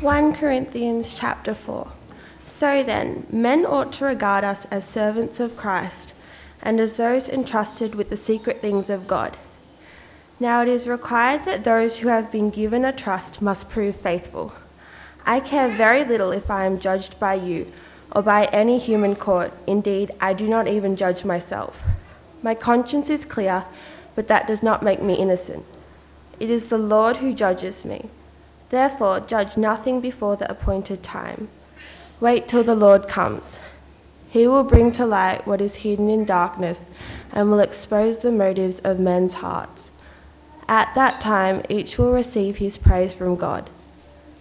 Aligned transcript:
1 0.00 0.32
Corinthians 0.32 1.14
chapter 1.14 1.52
4. 1.52 1.86
So 2.46 2.82
then, 2.82 3.26
men 3.30 3.66
ought 3.66 3.92
to 3.92 4.06
regard 4.06 4.44
us 4.44 4.66
as 4.70 4.82
servants 4.82 5.40
of 5.40 5.58
Christ 5.58 6.14
and 6.62 6.80
as 6.80 6.94
those 6.94 7.28
entrusted 7.28 7.94
with 7.94 8.08
the 8.08 8.16
secret 8.16 8.62
things 8.62 8.88
of 8.88 9.06
God. 9.06 9.36
Now 10.38 10.62
it 10.62 10.68
is 10.68 10.88
required 10.88 11.44
that 11.44 11.64
those 11.64 11.98
who 11.98 12.08
have 12.08 12.32
been 12.32 12.48
given 12.48 12.86
a 12.86 12.94
trust 12.94 13.42
must 13.42 13.68
prove 13.68 13.94
faithful. 13.94 14.54
I 15.26 15.38
care 15.40 15.68
very 15.68 16.02
little 16.04 16.30
if 16.30 16.50
I 16.50 16.64
am 16.64 16.80
judged 16.80 17.20
by 17.20 17.34
you 17.34 17.70
or 18.16 18.22
by 18.22 18.46
any 18.46 18.78
human 18.78 19.16
court. 19.16 19.52
Indeed, 19.66 20.12
I 20.18 20.32
do 20.32 20.48
not 20.48 20.66
even 20.66 20.96
judge 20.96 21.26
myself. 21.26 21.82
My 22.42 22.54
conscience 22.54 23.10
is 23.10 23.26
clear, 23.26 23.66
but 24.14 24.28
that 24.28 24.46
does 24.46 24.62
not 24.62 24.82
make 24.82 25.02
me 25.02 25.16
innocent. 25.16 25.66
It 26.38 26.48
is 26.48 26.68
the 26.68 26.78
Lord 26.78 27.18
who 27.18 27.34
judges 27.34 27.84
me. 27.84 28.08
Therefore, 28.70 29.18
judge 29.18 29.56
nothing 29.56 30.00
before 30.00 30.36
the 30.36 30.50
appointed 30.50 31.02
time. 31.02 31.48
Wait 32.20 32.46
till 32.46 32.62
the 32.62 32.76
Lord 32.76 33.08
comes. 33.08 33.58
He 34.28 34.46
will 34.46 34.62
bring 34.62 34.92
to 34.92 35.04
light 35.04 35.44
what 35.44 35.60
is 35.60 35.74
hidden 35.74 36.08
in 36.08 36.24
darkness 36.24 36.80
and 37.32 37.50
will 37.50 37.58
expose 37.58 38.18
the 38.18 38.30
motives 38.30 38.80
of 38.84 39.00
men's 39.00 39.34
hearts. 39.34 39.90
At 40.68 40.94
that 40.94 41.20
time, 41.20 41.62
each 41.68 41.98
will 41.98 42.12
receive 42.12 42.58
his 42.58 42.76
praise 42.76 43.12
from 43.12 43.34
God. 43.34 43.68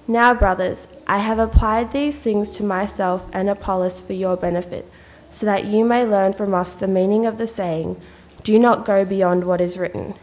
Now, 0.07 0.35
brothers, 0.35 0.87
I 1.07 1.17
have 1.17 1.39
applied 1.39 1.91
these 1.91 2.19
things 2.19 2.49
to 2.57 2.63
myself 2.63 3.23
and 3.33 3.49
Apollos 3.49 3.99
for 3.99 4.13
your 4.13 4.37
benefit, 4.37 4.85
so 5.31 5.47
that 5.47 5.65
you 5.65 5.83
may 5.83 6.05
learn 6.05 6.33
from 6.33 6.53
us 6.53 6.73
the 6.75 6.87
meaning 6.87 7.25
of 7.25 7.39
the 7.39 7.47
saying, 7.47 7.99
Do 8.43 8.59
not 8.59 8.85
go 8.85 9.05
beyond 9.05 9.43
what 9.43 9.59
is 9.59 9.75
written. 9.75 10.13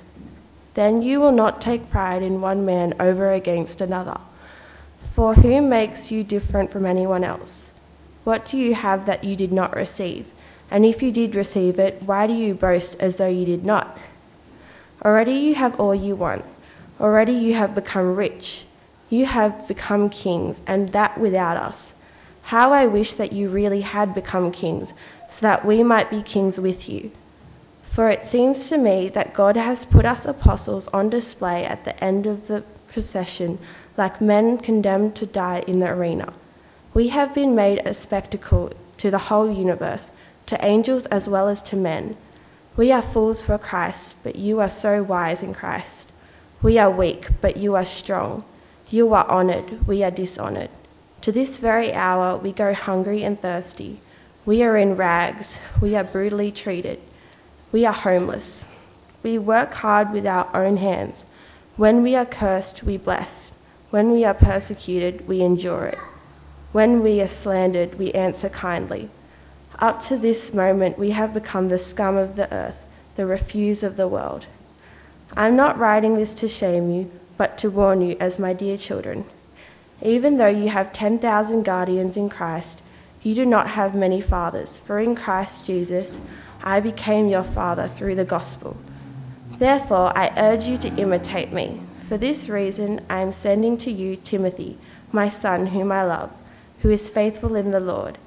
Then 0.76 1.00
you 1.00 1.20
will 1.20 1.32
not 1.32 1.62
take 1.62 1.90
pride 1.90 2.22
in 2.22 2.42
one 2.42 2.66
man 2.66 2.92
over 3.00 3.32
against 3.32 3.80
another. 3.80 4.18
For 5.14 5.32
who 5.34 5.62
makes 5.62 6.10
you 6.10 6.22
different 6.22 6.70
from 6.70 6.84
anyone 6.84 7.24
else? 7.24 7.72
What 8.24 8.44
do 8.44 8.58
you 8.58 8.74
have 8.74 9.06
that 9.06 9.24
you 9.24 9.36
did 9.36 9.52
not 9.52 9.74
receive? 9.74 10.26
And 10.70 10.84
if 10.84 11.02
you 11.02 11.10
did 11.12 11.34
receive 11.34 11.78
it, 11.78 12.02
why 12.02 12.26
do 12.26 12.34
you 12.34 12.52
boast 12.52 12.96
as 13.00 13.16
though 13.16 13.26
you 13.26 13.46
did 13.46 13.64
not? 13.64 13.96
Already 15.02 15.32
you 15.32 15.54
have 15.54 15.80
all 15.80 15.94
you 15.94 16.14
want. 16.14 16.44
Already 17.00 17.32
you 17.32 17.54
have 17.54 17.74
become 17.74 18.14
rich. 18.14 18.66
You 19.08 19.24
have 19.24 19.66
become 19.68 20.10
kings, 20.10 20.60
and 20.66 20.92
that 20.92 21.16
without 21.16 21.56
us. 21.56 21.94
How 22.42 22.74
I 22.74 22.84
wish 22.84 23.14
that 23.14 23.32
you 23.32 23.48
really 23.48 23.80
had 23.80 24.14
become 24.14 24.52
kings, 24.52 24.92
so 25.30 25.38
that 25.40 25.64
we 25.64 25.82
might 25.82 26.10
be 26.10 26.20
kings 26.20 26.60
with 26.60 26.86
you. 26.86 27.12
For 27.96 28.10
it 28.10 28.24
seems 28.24 28.68
to 28.68 28.76
me 28.76 29.08
that 29.14 29.32
God 29.32 29.56
has 29.56 29.86
put 29.86 30.04
us 30.04 30.26
apostles 30.26 30.86
on 30.88 31.08
display 31.08 31.64
at 31.64 31.86
the 31.86 31.98
end 32.04 32.26
of 32.26 32.46
the 32.46 32.62
procession, 32.92 33.58
like 33.96 34.20
men 34.20 34.58
condemned 34.58 35.14
to 35.14 35.24
die 35.24 35.64
in 35.66 35.80
the 35.80 35.88
arena. 35.88 36.34
We 36.92 37.08
have 37.08 37.32
been 37.32 37.54
made 37.54 37.80
a 37.86 37.94
spectacle 37.94 38.70
to 38.98 39.10
the 39.10 39.16
whole 39.16 39.50
universe, 39.50 40.10
to 40.44 40.62
angels 40.62 41.06
as 41.06 41.26
well 41.26 41.48
as 41.48 41.62
to 41.62 41.76
men. 41.76 42.18
We 42.76 42.92
are 42.92 43.00
fools 43.00 43.40
for 43.40 43.56
Christ, 43.56 44.14
but 44.22 44.36
you 44.36 44.60
are 44.60 44.68
so 44.68 45.02
wise 45.02 45.42
in 45.42 45.54
Christ. 45.54 46.06
We 46.60 46.76
are 46.76 46.90
weak, 46.90 47.28
but 47.40 47.56
you 47.56 47.76
are 47.76 47.86
strong. 47.86 48.44
You 48.90 49.14
are 49.14 49.26
honored, 49.26 49.86
we 49.86 50.04
are 50.04 50.10
dishonored. 50.10 50.68
To 51.22 51.32
this 51.32 51.56
very 51.56 51.94
hour 51.94 52.36
we 52.36 52.52
go 52.52 52.74
hungry 52.74 53.24
and 53.24 53.40
thirsty. 53.40 54.02
We 54.44 54.62
are 54.64 54.76
in 54.76 54.96
rags, 54.96 55.56
we 55.80 55.96
are 55.96 56.04
brutally 56.04 56.52
treated. 56.52 57.00
We 57.72 57.84
are 57.84 57.92
homeless. 57.92 58.64
We 59.22 59.38
work 59.38 59.74
hard 59.74 60.12
with 60.12 60.26
our 60.26 60.48
own 60.54 60.76
hands. 60.76 61.24
When 61.76 62.02
we 62.02 62.14
are 62.14 62.24
cursed, 62.24 62.84
we 62.84 62.96
bless. 62.96 63.52
When 63.90 64.12
we 64.12 64.24
are 64.24 64.34
persecuted, 64.34 65.26
we 65.26 65.40
endure 65.42 65.86
it. 65.86 65.98
When 66.72 67.02
we 67.02 67.20
are 67.20 67.28
slandered, 67.28 67.98
we 67.98 68.12
answer 68.12 68.48
kindly. 68.48 69.10
Up 69.78 70.00
to 70.02 70.16
this 70.16 70.54
moment, 70.54 70.98
we 70.98 71.10
have 71.10 71.34
become 71.34 71.68
the 71.68 71.78
scum 71.78 72.16
of 72.16 72.36
the 72.36 72.52
earth, 72.54 72.76
the 73.16 73.26
refuse 73.26 73.82
of 73.82 73.96
the 73.96 74.08
world. 74.08 74.46
I'm 75.36 75.56
not 75.56 75.78
writing 75.78 76.16
this 76.16 76.34
to 76.34 76.48
shame 76.48 76.90
you, 76.90 77.10
but 77.36 77.58
to 77.58 77.70
warn 77.70 78.00
you 78.00 78.16
as 78.20 78.38
my 78.38 78.52
dear 78.52 78.76
children. 78.76 79.24
Even 80.02 80.36
though 80.36 80.46
you 80.46 80.68
have 80.68 80.92
10,000 80.92 81.64
guardians 81.64 82.16
in 82.16 82.28
Christ, 82.28 82.80
you 83.22 83.34
do 83.34 83.44
not 83.44 83.66
have 83.68 83.94
many 83.94 84.20
fathers, 84.20 84.78
for 84.84 85.00
in 85.00 85.16
Christ 85.16 85.66
Jesus, 85.66 86.20
I 86.62 86.80
became 86.80 87.28
your 87.28 87.42
father 87.42 87.88
through 87.88 88.14
the 88.16 88.24
gospel. 88.24 88.76
Therefore, 89.58 90.12
I 90.16 90.32
urge 90.36 90.66
you 90.66 90.76
to 90.78 90.94
imitate 90.96 91.52
me. 91.52 91.80
For 92.08 92.16
this 92.18 92.48
reason, 92.48 93.00
I 93.08 93.20
am 93.20 93.32
sending 93.32 93.76
to 93.78 93.90
you 93.90 94.16
Timothy, 94.16 94.78
my 95.12 95.28
son, 95.28 95.66
whom 95.66 95.90
I 95.92 96.04
love, 96.04 96.30
who 96.82 96.90
is 96.90 97.08
faithful 97.08 97.56
in 97.56 97.70
the 97.70 97.80
Lord. 97.80 98.18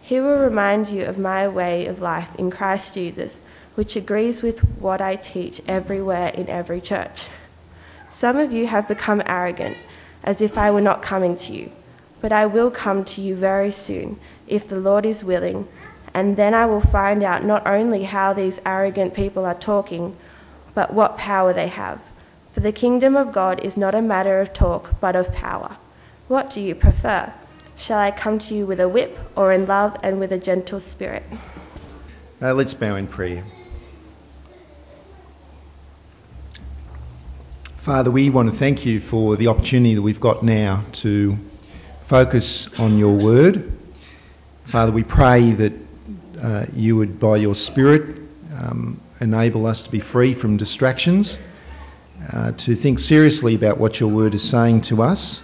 He 0.00 0.20
will 0.20 0.38
remind 0.38 0.88
you 0.88 1.04
of 1.04 1.18
my 1.18 1.48
way 1.48 1.86
of 1.86 2.00
life 2.00 2.30
in 2.38 2.50
Christ 2.50 2.94
Jesus, 2.94 3.40
which 3.74 3.96
agrees 3.96 4.42
with 4.42 4.60
what 4.80 5.00
I 5.00 5.16
teach 5.16 5.60
everywhere 5.66 6.28
in 6.28 6.48
every 6.48 6.80
church. 6.80 7.26
Some 8.10 8.36
of 8.36 8.52
you 8.52 8.66
have 8.66 8.88
become 8.88 9.22
arrogant, 9.26 9.76
as 10.24 10.40
if 10.40 10.56
I 10.56 10.70
were 10.70 10.80
not 10.80 11.02
coming 11.02 11.36
to 11.36 11.52
you. 11.52 11.70
But 12.20 12.32
I 12.32 12.46
will 12.46 12.70
come 12.70 13.04
to 13.04 13.20
you 13.20 13.34
very 13.34 13.72
soon, 13.72 14.18
if 14.46 14.68
the 14.68 14.80
Lord 14.80 15.04
is 15.04 15.24
willing 15.24 15.66
and 16.16 16.34
then 16.34 16.54
I 16.54 16.64
will 16.64 16.80
find 16.80 17.22
out 17.22 17.44
not 17.44 17.66
only 17.66 18.02
how 18.02 18.32
these 18.32 18.58
arrogant 18.64 19.12
people 19.12 19.44
are 19.44 19.54
talking, 19.54 20.16
but 20.74 20.90
what 20.90 21.18
power 21.18 21.52
they 21.52 21.68
have. 21.68 22.00
For 22.52 22.60
the 22.60 22.72
kingdom 22.72 23.16
of 23.16 23.32
God 23.32 23.62
is 23.62 23.76
not 23.76 23.94
a 23.94 24.00
matter 24.00 24.40
of 24.40 24.54
talk, 24.54 24.98
but 24.98 25.14
of 25.14 25.30
power. 25.34 25.76
What 26.28 26.48
do 26.48 26.62
you 26.62 26.74
prefer? 26.74 27.30
Shall 27.76 27.98
I 27.98 28.12
come 28.12 28.38
to 28.38 28.54
you 28.54 28.64
with 28.64 28.80
a 28.80 28.88
whip, 28.88 29.18
or 29.36 29.52
in 29.52 29.66
love 29.66 29.94
and 30.02 30.18
with 30.18 30.32
a 30.32 30.38
gentle 30.38 30.80
spirit? 30.80 31.22
Uh, 32.40 32.54
let's 32.54 32.72
bow 32.72 32.96
in 32.96 33.06
prayer. 33.06 33.44
Father, 37.76 38.10
we 38.10 38.30
want 38.30 38.50
to 38.50 38.56
thank 38.56 38.86
you 38.86 39.00
for 39.00 39.36
the 39.36 39.48
opportunity 39.48 39.94
that 39.94 40.00
we've 40.00 40.18
got 40.18 40.42
now 40.42 40.82
to 40.92 41.36
focus 42.06 42.68
on 42.80 42.96
your 42.96 43.14
word. 43.14 43.70
Father, 44.64 44.92
we 44.92 45.04
pray 45.04 45.52
that 45.52 45.85
uh, 46.40 46.66
you 46.74 46.96
would, 46.96 47.18
by 47.18 47.36
your 47.36 47.54
Spirit, 47.54 48.16
um, 48.58 49.00
enable 49.20 49.66
us 49.66 49.82
to 49.82 49.90
be 49.90 50.00
free 50.00 50.34
from 50.34 50.56
distractions, 50.56 51.38
uh, 52.32 52.52
to 52.52 52.74
think 52.74 52.98
seriously 52.98 53.54
about 53.54 53.78
what 53.78 54.00
your 54.00 54.10
word 54.10 54.34
is 54.34 54.48
saying 54.48 54.82
to 54.82 55.02
us, 55.02 55.42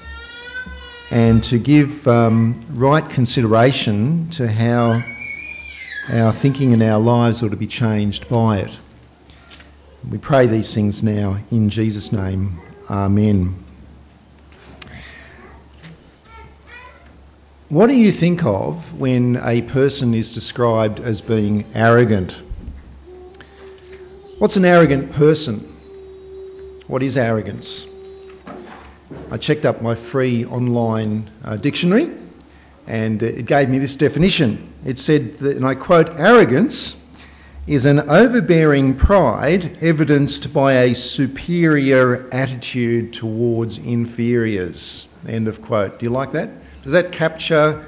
and 1.11 1.43
to 1.45 1.59
give 1.59 2.07
um, 2.09 2.65
right 2.71 3.09
consideration 3.09 4.31
to 4.31 4.51
how 4.51 5.03
our 6.09 6.33
thinking 6.33 6.73
and 6.73 6.83
our 6.83 6.99
lives 6.99 7.43
ought 7.43 7.51
to 7.51 7.57
be 7.57 7.67
changed 7.67 8.29
by 8.29 8.59
it. 8.59 8.79
We 10.11 10.19
pray 10.19 10.47
these 10.47 10.75
things 10.75 11.03
now 11.03 11.39
in 11.51 11.69
Jesus' 11.69 12.13
name. 12.13 12.61
Amen. 12.91 13.72
What 17.73 17.87
do 17.87 17.95
you 17.95 18.13
think 18.13 18.45
of 18.45 19.01
when 19.01 19.41
a 19.43 19.63
person 19.63 20.13
is 20.13 20.35
described 20.35 21.01
as 21.01 21.23
being 21.23 21.65
arrogant? 21.73 22.43
What's 24.37 24.57
an 24.57 24.67
arrogant 24.67 25.11
person? 25.13 25.61
What 26.89 27.03
is 27.03 27.17
arrogance? 27.17 27.87
I 29.31 29.39
checked 29.39 29.65
up 29.65 29.81
my 29.81 29.95
free 29.95 30.45
online 30.45 31.31
uh, 31.45 31.57
dictionary 31.57 32.11
and 32.87 33.23
it 33.23 33.47
gave 33.47 33.71
me 33.71 33.79
this 33.79 33.97
definition. 33.97 34.71
It 34.85 34.99
said 34.99 35.39
that, 35.39 35.57
and 35.57 35.67
I 35.67 35.75
quote, 35.75 36.11
arrogance 36.21 36.95
is 37.67 37.87
an 37.87 38.01
overbearing 38.01 38.95
pride 38.95 39.79
evidenced 39.81 40.53
by 40.53 40.75
a 40.75 40.95
superior 40.95 42.29
attitude 42.33 43.15
towards 43.15 43.79
inferiors. 43.79 45.09
End 45.27 45.49
of 45.49 45.63
quote. 45.63 45.99
Do 45.99 46.05
you 46.05 46.11
like 46.11 46.33
that? 46.33 46.51
Does 46.83 46.93
that 46.93 47.13
capture 47.13 47.85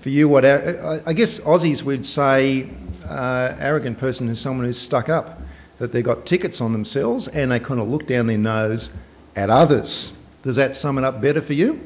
for 0.00 0.08
you 0.08 0.28
what 0.28 0.44
I 0.44 1.12
guess 1.12 1.40
Aussies 1.40 1.82
would 1.82 2.06
say 2.06 2.70
uh, 3.06 3.54
arrogant 3.58 3.98
person 3.98 4.28
is 4.28 4.40
someone 4.40 4.66
who's 4.66 4.78
stuck 4.78 5.08
up, 5.08 5.40
that 5.78 5.92
they've 5.92 6.04
got 6.04 6.26
tickets 6.26 6.60
on 6.60 6.72
themselves 6.72 7.28
and 7.28 7.50
they 7.50 7.60
kind 7.60 7.80
of 7.80 7.88
look 7.88 8.06
down 8.06 8.26
their 8.26 8.38
nose 8.38 8.90
at 9.36 9.50
others. 9.50 10.12
Does 10.42 10.56
that 10.56 10.76
sum 10.76 10.98
it 10.98 11.04
up 11.04 11.20
better 11.20 11.42
for 11.42 11.52
you? 11.52 11.80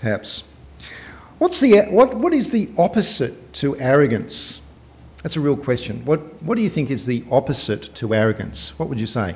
Perhaps. 0.00 0.42
What's 1.38 1.60
the 1.60 1.82
what 1.82 2.14
what 2.14 2.32
is 2.32 2.50
the 2.50 2.70
opposite 2.78 3.52
to 3.54 3.78
arrogance? 3.78 4.60
That's 5.22 5.36
a 5.36 5.40
real 5.40 5.56
question. 5.56 6.04
What 6.04 6.42
what 6.42 6.56
do 6.56 6.62
you 6.62 6.70
think 6.70 6.90
is 6.90 7.06
the 7.06 7.24
opposite 7.30 7.94
to 7.96 8.14
arrogance? 8.14 8.78
What 8.78 8.88
would 8.88 9.00
you 9.00 9.06
say? 9.06 9.34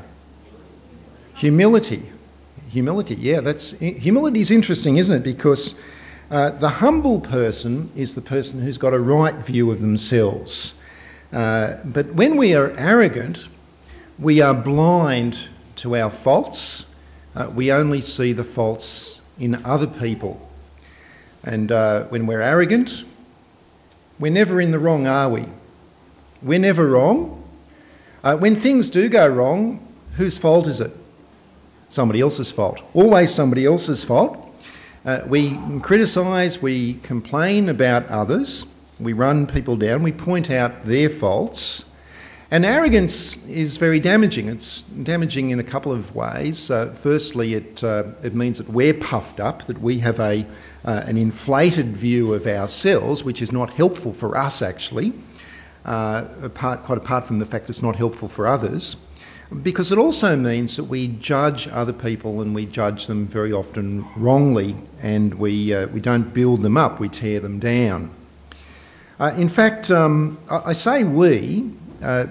Humility. 1.37 2.03
Humility. 2.71 3.17
Yeah, 3.17 3.41
that's 3.41 3.73
humility 3.73 4.41
is 4.41 4.51
interesting, 4.51 4.97
isn't 4.97 5.15
it? 5.15 5.23
Because 5.23 5.75
uh, 6.31 6.51
the 6.51 6.69
humble 6.69 7.21
person 7.21 7.91
is 7.97 8.15
the 8.15 8.21
person 8.21 8.61
who's 8.61 8.79
got 8.79 8.95
a 8.95 8.99
right 8.99 9.35
view 9.35 9.71
of 9.71 9.81
themselves. 9.81 10.75
Uh, 11.33 11.77
but 11.85 12.07
when 12.15 12.37
we 12.37 12.55
are 12.55 12.71
arrogant, 12.71 13.49
we 14.19 14.41
are 14.41 14.55
blind 14.55 15.39
to 15.77 15.97
our 15.97 16.11
faults. 16.11 16.85
Uh, 17.35 17.51
we 17.53 17.73
only 17.73 18.01
see 18.01 18.33
the 18.33 18.45
faults 18.45 19.21
in 19.39 19.65
other 19.65 19.87
people. 19.87 20.41
And 21.43 21.73
uh, 21.73 22.05
when 22.05 22.27
we're 22.27 22.43
arrogant, 22.43 23.05
we're 24.19 24.33
never 24.33 24.61
in 24.61 24.71
the 24.71 24.79
wrong, 24.79 25.07
are 25.07 25.29
we? 25.29 25.47
We're 26.43 26.59
never 26.59 26.87
wrong. 26.87 27.43
Uh, 28.23 28.37
when 28.37 28.57
things 28.57 28.91
do 28.91 29.09
go 29.09 29.27
wrong, 29.27 29.87
whose 30.17 30.39
fault 30.39 30.67
is 30.67 30.81
it? 30.81 30.93
Somebody 31.89 32.21
else's 32.21 32.53
fault. 32.53 32.83
Always 32.95 33.35
somebody 33.35 33.65
else's 33.65 34.05
fault. 34.05 34.50
Uh, 35.05 35.23
we 35.27 35.57
criticise, 35.81 36.61
we 36.61 36.95
complain 36.95 37.71
about 37.71 38.07
others, 38.09 38.67
we 38.99 39.15
run 39.15 39.47
people 39.47 39.75
down, 39.77 40.03
we 40.03 40.13
point 40.13 40.51
out 40.51 40.85
their 40.85 41.09
faults. 41.09 41.85
And 42.51 42.67
arrogance 42.67 43.37
is 43.47 43.77
very 43.77 44.01
damaging. 44.01 44.49
It's 44.49 44.83
damaging 44.83 45.51
in 45.51 45.61
a 45.61 45.65
couple 45.65 45.93
of 45.93 46.17
ways. 46.17 46.69
Uh, 46.69 46.95
firstly, 47.01 47.55
it, 47.55 47.85
uh, 47.85 48.05
it 48.25 48.35
means 48.35 48.59
that 48.59 48.69
we're 48.69 48.93
puffed 48.93 49.39
up, 49.39 49.67
that 49.67 49.81
we 49.81 50.01
have 50.01 50.19
a, 50.19 50.45
uh, 50.85 51.03
an 51.07 51.17
inflated 51.17 51.97
view 51.97 52.35
of 52.35 52.49
ourselves, 52.49 53.23
which 53.23 53.41
is 53.41 53.53
not 53.53 53.73
helpful 53.73 54.13
for 54.13 54.37
us 54.37 54.63
actually, 54.63 55.13
uh, 55.85 56.25
apart, 56.43 56.83
quite 56.83 56.99
apart 56.99 57.25
from 57.25 57.39
the 57.39 57.47
fact 57.47 57.67
that 57.67 57.71
it's 57.71 57.83
not 57.83 57.95
helpful 57.95 58.29
for 58.29 58.49
others. 58.49 58.97
Because 59.63 59.91
it 59.91 59.99
also 59.99 60.37
means 60.37 60.77
that 60.77 60.85
we 60.85 61.09
judge 61.09 61.67
other 61.67 61.93
people 61.93 62.41
and 62.41 62.55
we 62.55 62.67
judge 62.67 63.07
them 63.07 63.27
very 63.27 63.53
often 63.53 64.07
wrongly 64.17 64.77
and 65.03 65.35
we, 65.35 65.75
uh, 65.75 65.89
we 65.89 66.01
don't 66.01 66.33
build 66.33 66.63
them 66.63 66.77
up, 66.77 67.01
we 67.01 67.09
tear 67.09 67.41
them 67.41 67.59
down. 67.59 68.13
Uh, 69.19 69.35
in 69.37 69.49
fact, 69.49 69.91
um, 69.91 70.39
I, 70.49 70.63
I 70.67 70.73
say 70.73 71.03
we, 71.03 71.69
uh, 72.03 72.27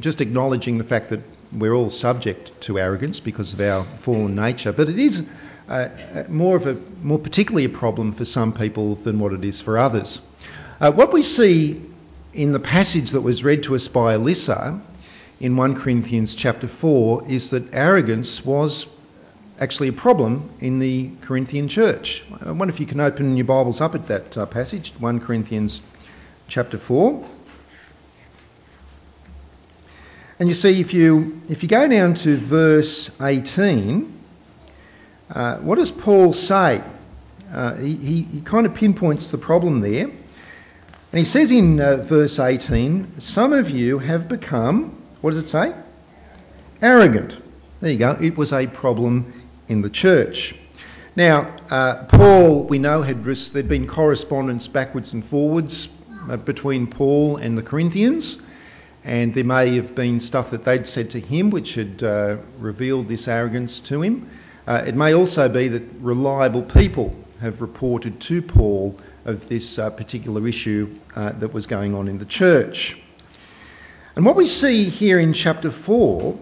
just 0.00 0.20
acknowledging 0.20 0.78
the 0.78 0.84
fact 0.84 1.10
that 1.10 1.20
we're 1.52 1.74
all 1.74 1.90
subject 1.90 2.60
to 2.62 2.78
arrogance 2.78 3.20
because 3.20 3.52
of 3.52 3.60
our 3.60 3.84
fallen 3.98 4.34
nature, 4.34 4.72
but 4.72 4.88
it 4.88 4.98
is 4.98 5.24
uh, 5.68 5.88
more 6.28 6.56
of 6.56 6.66
a 6.66 6.76
more 7.02 7.18
particularly 7.18 7.64
a 7.64 7.68
problem 7.68 8.12
for 8.12 8.24
some 8.24 8.52
people 8.52 8.96
than 8.96 9.18
what 9.18 9.32
it 9.32 9.44
is 9.44 9.60
for 9.60 9.78
others. 9.78 10.20
Uh, 10.80 10.90
what 10.90 11.12
we 11.12 11.22
see 11.22 11.80
in 12.32 12.52
the 12.52 12.60
passage 12.60 13.10
that 13.10 13.20
was 13.20 13.44
read 13.44 13.62
to 13.64 13.74
us 13.74 13.88
by 13.88 14.16
Alyssa 14.16 14.80
in 15.40 15.56
1 15.56 15.74
Corinthians 15.76 16.34
chapter 16.34 16.68
4 16.68 17.26
is 17.26 17.50
that 17.50 17.72
arrogance 17.72 18.44
was 18.44 18.86
actually 19.58 19.88
a 19.88 19.92
problem 19.92 20.50
in 20.60 20.78
the 20.78 21.10
Corinthian 21.22 21.66
church. 21.66 22.22
I 22.44 22.50
wonder 22.52 22.72
if 22.72 22.78
you 22.78 22.86
can 22.86 23.00
open 23.00 23.36
your 23.36 23.46
Bibles 23.46 23.80
up 23.80 23.94
at 23.94 24.06
that 24.08 24.36
uh, 24.36 24.46
passage, 24.46 24.92
1 24.98 25.20
Corinthians 25.20 25.80
chapter 26.46 26.76
4. 26.76 27.26
And 30.38 30.48
you 30.48 30.54
see, 30.54 30.80
if 30.80 30.92
you, 30.94 31.40
if 31.48 31.62
you 31.62 31.68
go 31.68 31.88
down 31.88 32.14
to 32.14 32.36
verse 32.36 33.10
18, 33.20 34.12
uh, 35.30 35.56
what 35.58 35.76
does 35.76 35.90
Paul 35.90 36.32
say? 36.32 36.82
Uh, 37.52 37.74
he, 37.76 38.22
he, 38.22 38.40
kind 38.42 38.64
of 38.64 38.74
pinpoints 38.74 39.30
the 39.30 39.38
problem 39.38 39.80
there. 39.80 40.04
And 40.04 41.18
he 41.18 41.24
says 41.24 41.50
in 41.50 41.80
uh, 41.80 41.96
verse 41.96 42.38
18, 42.38 43.20
Some 43.20 43.52
of 43.52 43.70
you 43.70 43.98
have 43.98 44.28
become, 44.28 44.99
what 45.20 45.30
does 45.30 45.42
it 45.42 45.48
say? 45.48 45.74
Arrogant. 46.82 47.40
There 47.80 47.90
you 47.90 47.98
go. 47.98 48.16
It 48.20 48.36
was 48.36 48.52
a 48.52 48.66
problem 48.66 49.32
in 49.68 49.82
the 49.82 49.90
church. 49.90 50.54
Now, 51.16 51.56
uh, 51.70 52.04
Paul, 52.04 52.64
we 52.64 52.78
know, 52.78 53.02
had 53.02 53.24
there'd 53.24 53.68
been 53.68 53.86
correspondence 53.86 54.68
backwards 54.68 55.12
and 55.12 55.24
forwards 55.24 55.88
uh, 56.28 56.36
between 56.36 56.86
Paul 56.86 57.36
and 57.36 57.56
the 57.56 57.62
Corinthians 57.62 58.38
and 59.04 59.32
there 59.34 59.44
may 59.44 59.76
have 59.76 59.94
been 59.94 60.20
stuff 60.20 60.50
that 60.50 60.64
they'd 60.64 60.86
said 60.86 61.10
to 61.10 61.20
him 61.20 61.50
which 61.50 61.74
had 61.74 62.02
uh, 62.02 62.36
revealed 62.58 63.08
this 63.08 63.28
arrogance 63.28 63.80
to 63.80 64.02
him. 64.02 64.28
Uh, 64.66 64.82
it 64.86 64.94
may 64.94 65.14
also 65.14 65.48
be 65.48 65.68
that 65.68 65.82
reliable 66.00 66.62
people 66.62 67.14
have 67.40 67.60
reported 67.62 68.20
to 68.20 68.42
Paul 68.42 68.98
of 69.24 69.48
this 69.48 69.78
uh, 69.78 69.90
particular 69.90 70.46
issue 70.46 70.94
uh, 71.16 71.32
that 71.32 71.52
was 71.52 71.66
going 71.66 71.94
on 71.94 72.08
in 72.08 72.18
the 72.18 72.26
church. 72.26 72.98
And 74.16 74.26
what 74.26 74.34
we 74.34 74.46
see 74.46 74.84
here 74.84 75.20
in 75.20 75.32
chapter 75.32 75.70
4 75.70 76.36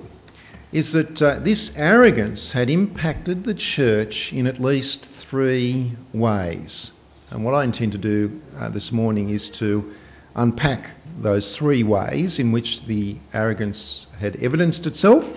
is 0.73 0.93
that 0.93 1.21
uh, 1.21 1.39
this 1.41 1.71
arrogance 1.77 2.51
had 2.51 2.71
impacted 2.71 3.45
the 3.45 3.53
church 3.53 4.33
in 4.33 4.47
at 4.47 4.59
least 4.59 5.05
three 5.05 5.93
ways. 6.15 6.93
And 7.31 7.45
what 7.45 7.55
I 7.55 7.65
intend 7.65 7.93
to 7.93 7.99
do 7.99 8.41
uh, 8.59 8.71
this 8.71 8.91
morning 8.91 9.29
is 9.29 9.51
to 9.51 9.95
unpack 10.35 10.91
those 11.21 11.55
three 11.55 11.83
ways 11.83 12.39
in 12.39 12.53
which 12.53 12.87
the 12.87 13.17
arrogance 13.35 14.07
had 14.19 14.37
evidenced 14.37 14.87
itself, 14.87 15.31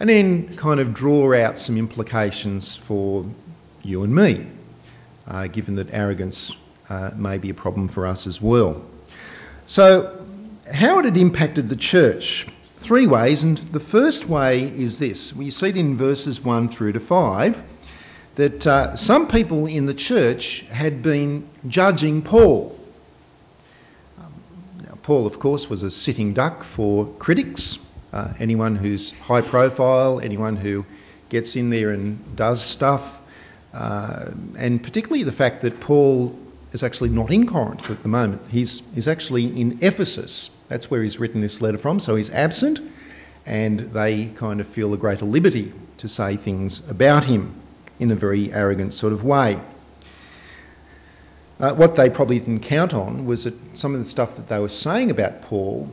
and 0.00 0.10
then 0.10 0.56
kind 0.56 0.80
of 0.80 0.92
draw 0.92 1.32
out 1.32 1.58
some 1.58 1.76
implications 1.76 2.74
for 2.74 3.24
you 3.82 4.02
and 4.02 4.12
me, 4.12 4.46
uh, 5.28 5.46
given 5.46 5.76
that 5.76 5.92
arrogance 5.92 6.50
uh, 6.88 7.10
may 7.14 7.38
be 7.38 7.50
a 7.50 7.54
problem 7.54 7.86
for 7.86 8.04
us 8.04 8.26
as 8.26 8.40
well. 8.40 8.82
So, 9.66 10.21
how 10.72 10.98
it 10.98 11.04
had 11.04 11.16
impacted 11.16 11.68
the 11.68 11.76
church? 11.76 12.46
Three 12.78 13.06
ways, 13.06 13.42
and 13.42 13.58
the 13.58 13.80
first 13.80 14.28
way 14.28 14.62
is 14.62 14.98
this. 14.98 15.32
We 15.34 15.50
see 15.50 15.68
it 15.68 15.76
in 15.76 15.96
verses 15.96 16.40
1 16.40 16.68
through 16.68 16.92
to 16.92 17.00
5 17.00 17.62
that 18.34 18.66
uh, 18.66 18.96
some 18.96 19.28
people 19.28 19.66
in 19.66 19.86
the 19.86 19.94
church 19.94 20.62
had 20.70 21.02
been 21.02 21.46
judging 21.68 22.22
Paul 22.22 22.78
Now, 24.18 24.98
Paul, 25.02 25.26
of 25.26 25.38
course, 25.38 25.68
was 25.68 25.82
a 25.82 25.90
sitting 25.90 26.32
duck 26.32 26.64
for 26.64 27.06
critics. 27.18 27.78
Uh, 28.12 28.32
anyone 28.38 28.76
who's 28.76 29.12
high 29.12 29.40
profile, 29.40 30.20
anyone 30.20 30.56
who 30.56 30.84
gets 31.28 31.56
in 31.56 31.70
there 31.70 31.90
and 31.90 32.36
does 32.36 32.62
stuff, 32.62 33.20
uh, 33.72 34.30
and 34.56 34.82
particularly 34.82 35.22
the 35.22 35.32
fact 35.32 35.62
that 35.62 35.80
Paul 35.80 36.38
is 36.72 36.82
actually 36.82 37.10
not 37.10 37.30
in 37.30 37.46
Corinth 37.46 37.90
at 37.90 38.02
the 38.02 38.08
moment. 38.08 38.42
He's, 38.50 38.82
he's 38.94 39.08
actually 39.08 39.44
in 39.60 39.78
Ephesus. 39.82 40.50
That's 40.68 40.90
where 40.90 41.02
he's 41.02 41.18
written 41.18 41.40
this 41.40 41.60
letter 41.60 41.78
from, 41.78 42.00
so 42.00 42.16
he's 42.16 42.30
absent, 42.30 42.80
and 43.44 43.80
they 43.80 44.26
kind 44.36 44.60
of 44.60 44.66
feel 44.68 44.94
a 44.94 44.96
greater 44.96 45.24
liberty 45.24 45.72
to 45.98 46.08
say 46.08 46.36
things 46.36 46.82
about 46.88 47.24
him 47.24 47.54
in 48.00 48.10
a 48.10 48.14
very 48.16 48.52
arrogant 48.52 48.94
sort 48.94 49.12
of 49.12 49.22
way. 49.22 49.60
Uh, 51.60 51.72
what 51.74 51.94
they 51.94 52.10
probably 52.10 52.38
didn't 52.38 52.60
count 52.60 52.92
on 52.92 53.24
was 53.26 53.44
that 53.44 53.54
some 53.76 53.94
of 53.94 54.00
the 54.00 54.06
stuff 54.06 54.36
that 54.36 54.48
they 54.48 54.58
were 54.58 54.68
saying 54.68 55.10
about 55.10 55.42
Paul 55.42 55.88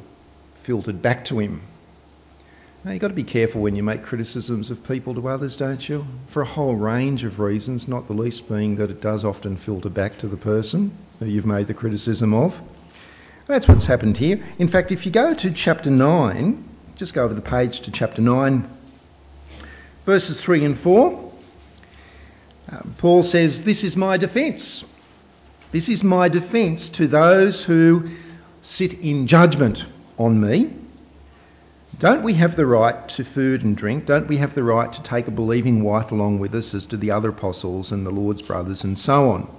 filtered 0.63 1.01
back 1.01 1.25
to 1.25 1.39
him. 1.39 1.61
Now, 2.85 2.91
you've 2.91 3.01
got 3.01 3.09
to 3.09 3.13
be 3.13 3.25
careful 3.25 3.61
when 3.61 3.75
you 3.75 3.83
make 3.83 4.03
criticisms 4.03 4.69
of 4.69 4.81
people 4.87 5.13
to 5.15 5.27
others, 5.27 5.57
don't 5.57 5.89
you? 5.89 6.07
For 6.27 6.41
a 6.41 6.45
whole 6.45 6.75
range 6.75 7.25
of 7.25 7.41
reasons, 7.41 7.89
not 7.89 8.07
the 8.07 8.13
least 8.13 8.47
being 8.47 8.77
that 8.77 8.89
it 8.89 9.01
does 9.01 9.25
often 9.25 9.57
filter 9.57 9.89
back 9.89 10.17
to 10.19 10.27
the 10.27 10.37
person 10.37 10.89
who 11.19 11.25
you've 11.25 11.45
made 11.45 11.67
the 11.67 11.73
criticism 11.73 12.33
of. 12.33 12.61
That's 13.47 13.67
what's 13.67 13.85
happened 13.85 14.15
here. 14.15 14.41
In 14.59 14.69
fact, 14.69 14.93
if 14.93 15.05
you 15.05 15.11
go 15.11 15.33
to 15.33 15.51
chapter 15.51 15.89
9, 15.89 16.63
just 16.95 17.13
go 17.13 17.25
over 17.25 17.33
the 17.33 17.41
page 17.41 17.81
to 17.81 17.91
chapter 17.91 18.21
9, 18.21 18.69
verses 20.05 20.39
3 20.39 20.63
and 20.63 20.79
4, 20.79 21.31
uh, 22.71 22.81
Paul 22.97 23.23
says, 23.23 23.63
This 23.63 23.83
is 23.83 23.97
my 23.97 24.15
defence. 24.15 24.85
This 25.71 25.89
is 25.89 26.01
my 26.01 26.29
defence 26.29 26.89
to 26.91 27.07
those 27.07 27.61
who 27.61 28.09
sit 28.61 28.93
in 28.99 29.27
judgment 29.27 29.83
on 30.17 30.39
me. 30.39 30.73
Don't 31.99 32.23
we 32.23 32.33
have 32.35 32.55
the 32.55 32.65
right 32.65 33.09
to 33.09 33.25
food 33.25 33.65
and 33.65 33.75
drink? 33.75 34.05
Don't 34.05 34.29
we 34.29 34.37
have 34.37 34.55
the 34.55 34.63
right 34.63 34.91
to 34.93 35.03
take 35.03 35.27
a 35.27 35.31
believing 35.31 35.83
wife 35.83 36.13
along 36.13 36.39
with 36.39 36.55
us, 36.55 36.73
as 36.73 36.85
do 36.85 36.95
the 36.95 37.11
other 37.11 37.31
apostles 37.31 37.91
and 37.91 38.05
the 38.05 38.09
Lord's 38.09 38.41
brothers, 38.41 38.85
and 38.85 38.97
so 38.97 39.31
on? 39.31 39.49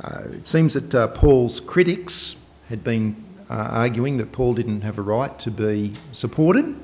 Uh, 0.00 0.22
it 0.32 0.46
seems 0.46 0.72
that 0.72 0.94
uh, 0.94 1.08
Paul's 1.08 1.60
critics 1.60 2.36
had 2.70 2.82
been 2.82 3.14
uh, 3.50 3.52
arguing 3.52 4.16
that 4.16 4.32
Paul 4.32 4.54
didn't 4.54 4.80
have 4.80 4.96
a 4.96 5.02
right 5.02 5.38
to 5.40 5.50
be 5.50 5.92
supported 6.12 6.74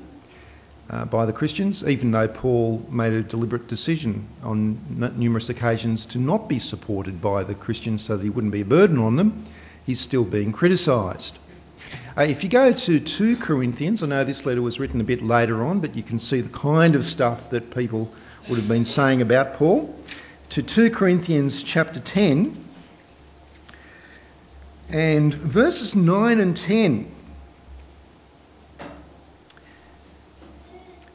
uh, 0.91 1.05
by 1.05 1.25
the 1.25 1.33
Christians, 1.33 1.83
even 1.83 2.11
though 2.11 2.27
Paul 2.27 2.85
made 2.91 3.13
a 3.13 3.23
deliberate 3.23 3.67
decision 3.67 4.27
on 4.43 4.77
numerous 5.17 5.49
occasions 5.49 6.05
to 6.05 6.19
not 6.19 6.47
be 6.47 6.59
supported 6.59 7.19
by 7.19 7.43
the 7.43 7.55
Christians 7.55 8.03
so 8.03 8.17
that 8.17 8.23
he 8.23 8.29
wouldn't 8.29 8.53
be 8.53 8.61
a 8.61 8.65
burden 8.65 8.99
on 8.99 9.15
them, 9.15 9.45
he's 9.87 9.99
still 9.99 10.23
being 10.23 10.51
criticised. 10.51 11.39
Uh, 12.19 12.23
if 12.23 12.43
you 12.43 12.49
go 12.49 12.73
to 12.73 12.99
2 12.99 13.37
Corinthians, 13.37 14.03
I 14.03 14.07
know 14.07 14.25
this 14.25 14.45
letter 14.45 14.61
was 14.61 14.77
written 14.77 14.99
a 14.99 15.05
bit 15.05 15.21
later 15.21 15.63
on, 15.63 15.79
but 15.79 15.95
you 15.95 16.03
can 16.03 16.19
see 16.19 16.41
the 16.41 16.49
kind 16.49 16.95
of 16.95 17.05
stuff 17.05 17.49
that 17.51 17.73
people 17.73 18.11
would 18.49 18.59
have 18.59 18.67
been 18.67 18.83
saying 18.83 19.21
about 19.21 19.53
Paul. 19.53 19.95
To 20.49 20.61
2 20.61 20.91
Corinthians 20.91 21.63
chapter 21.63 22.01
10 22.01 22.61
and 24.89 25.33
verses 25.33 25.95
9 25.95 26.41
and 26.41 26.57
10. 26.57 27.09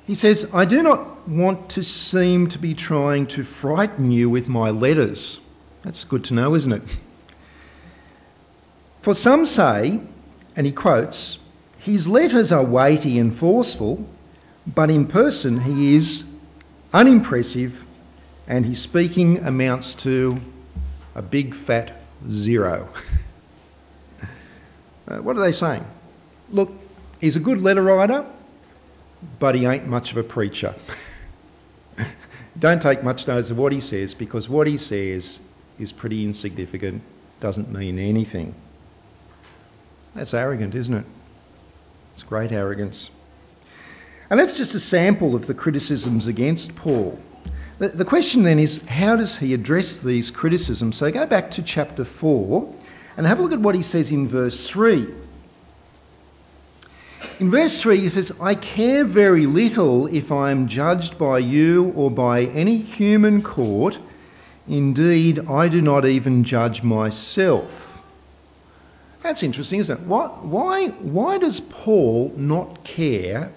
He 0.06 0.14
says, 0.14 0.48
I 0.54 0.64
do 0.64 0.82
not 0.82 1.28
want 1.28 1.68
to 1.70 1.84
seem 1.84 2.46
to 2.48 2.58
be 2.58 2.72
trying 2.72 3.26
to 3.26 3.44
frighten 3.44 4.10
you 4.10 4.30
with 4.30 4.48
my 4.48 4.70
letters. 4.70 5.38
That's 5.82 6.04
good 6.04 6.24
to 6.24 6.34
know, 6.34 6.54
isn't 6.54 6.72
it? 6.72 6.82
For 9.02 9.14
some 9.14 9.44
say, 9.44 10.00
and 10.56 10.66
he 10.66 10.72
quotes, 10.72 11.38
his 11.78 12.08
letters 12.08 12.52
are 12.52 12.64
weighty 12.64 13.18
and 13.18 13.34
forceful, 13.34 14.06
but 14.66 14.90
in 14.90 15.06
person 15.06 15.60
he 15.60 15.96
is 15.96 16.24
unimpressive 16.92 17.84
and 18.46 18.64
his 18.64 18.80
speaking 18.80 19.38
amounts 19.44 19.94
to 19.96 20.40
a 21.14 21.22
big 21.22 21.54
fat 21.54 22.00
zero. 22.30 22.88
uh, 25.08 25.18
what 25.18 25.36
are 25.36 25.40
they 25.40 25.52
saying? 25.52 25.84
Look, 26.50 26.72
he's 27.20 27.36
a 27.36 27.40
good 27.40 27.60
letter 27.60 27.82
writer, 27.82 28.24
but 29.38 29.54
he 29.54 29.66
ain't 29.66 29.86
much 29.86 30.12
of 30.12 30.16
a 30.18 30.22
preacher. 30.22 30.74
Don't 32.58 32.80
take 32.80 33.02
much 33.02 33.26
notice 33.26 33.50
of 33.50 33.58
what 33.58 33.72
he 33.72 33.80
says 33.80 34.14
because 34.14 34.48
what 34.48 34.66
he 34.66 34.76
says 34.76 35.40
is 35.78 35.92
pretty 35.92 36.24
insignificant, 36.24 37.02
doesn't 37.40 37.70
mean 37.72 37.98
anything. 37.98 38.54
That's 40.14 40.34
arrogant, 40.34 40.74
isn't 40.74 40.94
it? 40.94 41.04
It's 42.12 42.22
great 42.22 42.52
arrogance. 42.52 43.10
And 44.30 44.38
that's 44.38 44.52
just 44.52 44.74
a 44.74 44.80
sample 44.80 45.34
of 45.34 45.46
the 45.46 45.54
criticisms 45.54 46.26
against 46.26 46.74
Paul. 46.76 47.18
The, 47.78 47.88
the 47.88 48.04
question 48.04 48.44
then 48.44 48.58
is 48.58 48.80
how 48.82 49.16
does 49.16 49.36
he 49.36 49.52
address 49.52 49.98
these 49.98 50.30
criticisms? 50.30 50.96
So 50.96 51.10
go 51.10 51.26
back 51.26 51.50
to 51.52 51.62
chapter 51.62 52.04
4 52.04 52.72
and 53.16 53.26
have 53.26 53.40
a 53.40 53.42
look 53.42 53.52
at 53.52 53.60
what 53.60 53.74
he 53.74 53.82
says 53.82 54.12
in 54.12 54.28
verse 54.28 54.68
3. 54.68 55.08
In 57.40 57.50
verse 57.50 57.80
3, 57.80 57.98
he 57.98 58.08
says, 58.08 58.32
I 58.40 58.54
care 58.54 59.04
very 59.04 59.46
little 59.46 60.06
if 60.06 60.30
I 60.30 60.52
am 60.52 60.68
judged 60.68 61.18
by 61.18 61.38
you 61.38 61.92
or 61.96 62.10
by 62.10 62.42
any 62.44 62.76
human 62.76 63.42
court. 63.42 63.98
Indeed, 64.68 65.50
I 65.50 65.66
do 65.66 65.82
not 65.82 66.06
even 66.06 66.44
judge 66.44 66.84
myself. 66.84 67.93
That's 69.24 69.42
interesting, 69.42 69.80
isn't 69.80 70.00
it? 70.02 70.06
What, 70.06 70.44
why, 70.44 70.88
why 70.88 71.38
does 71.38 71.58
Paul 71.58 72.30
not 72.36 72.84
care 72.84 73.50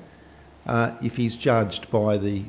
uh, 0.65 0.91
if 1.03 1.17
he's 1.17 1.35
judged 1.35 1.91
by 1.91 2.15
the 2.15 2.43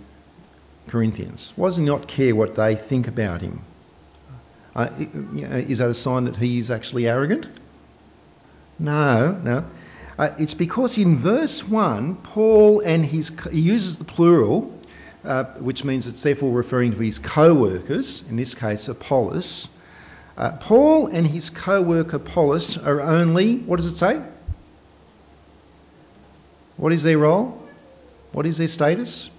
Corinthians? 0.87 1.53
Why 1.57 1.67
does 1.67 1.79
he 1.79 1.85
not 1.85 2.07
care 2.07 2.37
what 2.37 2.55
they 2.55 2.77
think 2.77 3.09
about 3.09 3.41
him? 3.41 3.65
Uh, 4.77 4.91
is 4.97 5.79
that 5.79 5.91
a 5.91 5.95
sign 5.95 6.27
that 6.27 6.37
he 6.37 6.61
is 6.61 6.71
actually 6.71 7.09
arrogant? 7.09 7.49
No, 8.79 9.33
no. 9.43 9.65
Uh, 10.17 10.31
it's 10.39 10.55
because 10.55 10.97
in 10.97 11.17
verse 11.17 11.67
1, 11.67 12.15
Paul 12.23 12.83
and 12.83 13.05
his, 13.05 13.33
he 13.51 13.61
uses 13.61 13.97
the 13.97 14.05
plural, 14.05 14.73
uh, 15.25 15.43
which 15.59 15.83
means 15.83 16.07
it's 16.07 16.23
therefore 16.23 16.53
referring 16.53 16.93
to 16.93 16.99
his 16.99 17.19
co 17.19 17.53
workers, 17.53 18.23
in 18.31 18.37
this 18.37 18.55
case 18.55 18.87
Apollos. 18.87 19.67
Uh, 20.38 20.52
Paul 20.52 21.09
and 21.09 21.26
his 21.26 21.50
co 21.50 21.83
worker 21.83 22.16
Apollos 22.16 22.78
are 22.78 23.00
only, 23.00 23.57
what 23.57 23.76
does 23.78 23.87
it 23.87 23.97
say? 23.97 24.23
What 26.76 26.92
is 26.92 27.02
their 27.02 27.18
role? 27.18 27.61
What 28.30 28.47
is 28.47 28.57
their 28.57 28.68
status? 28.68 29.30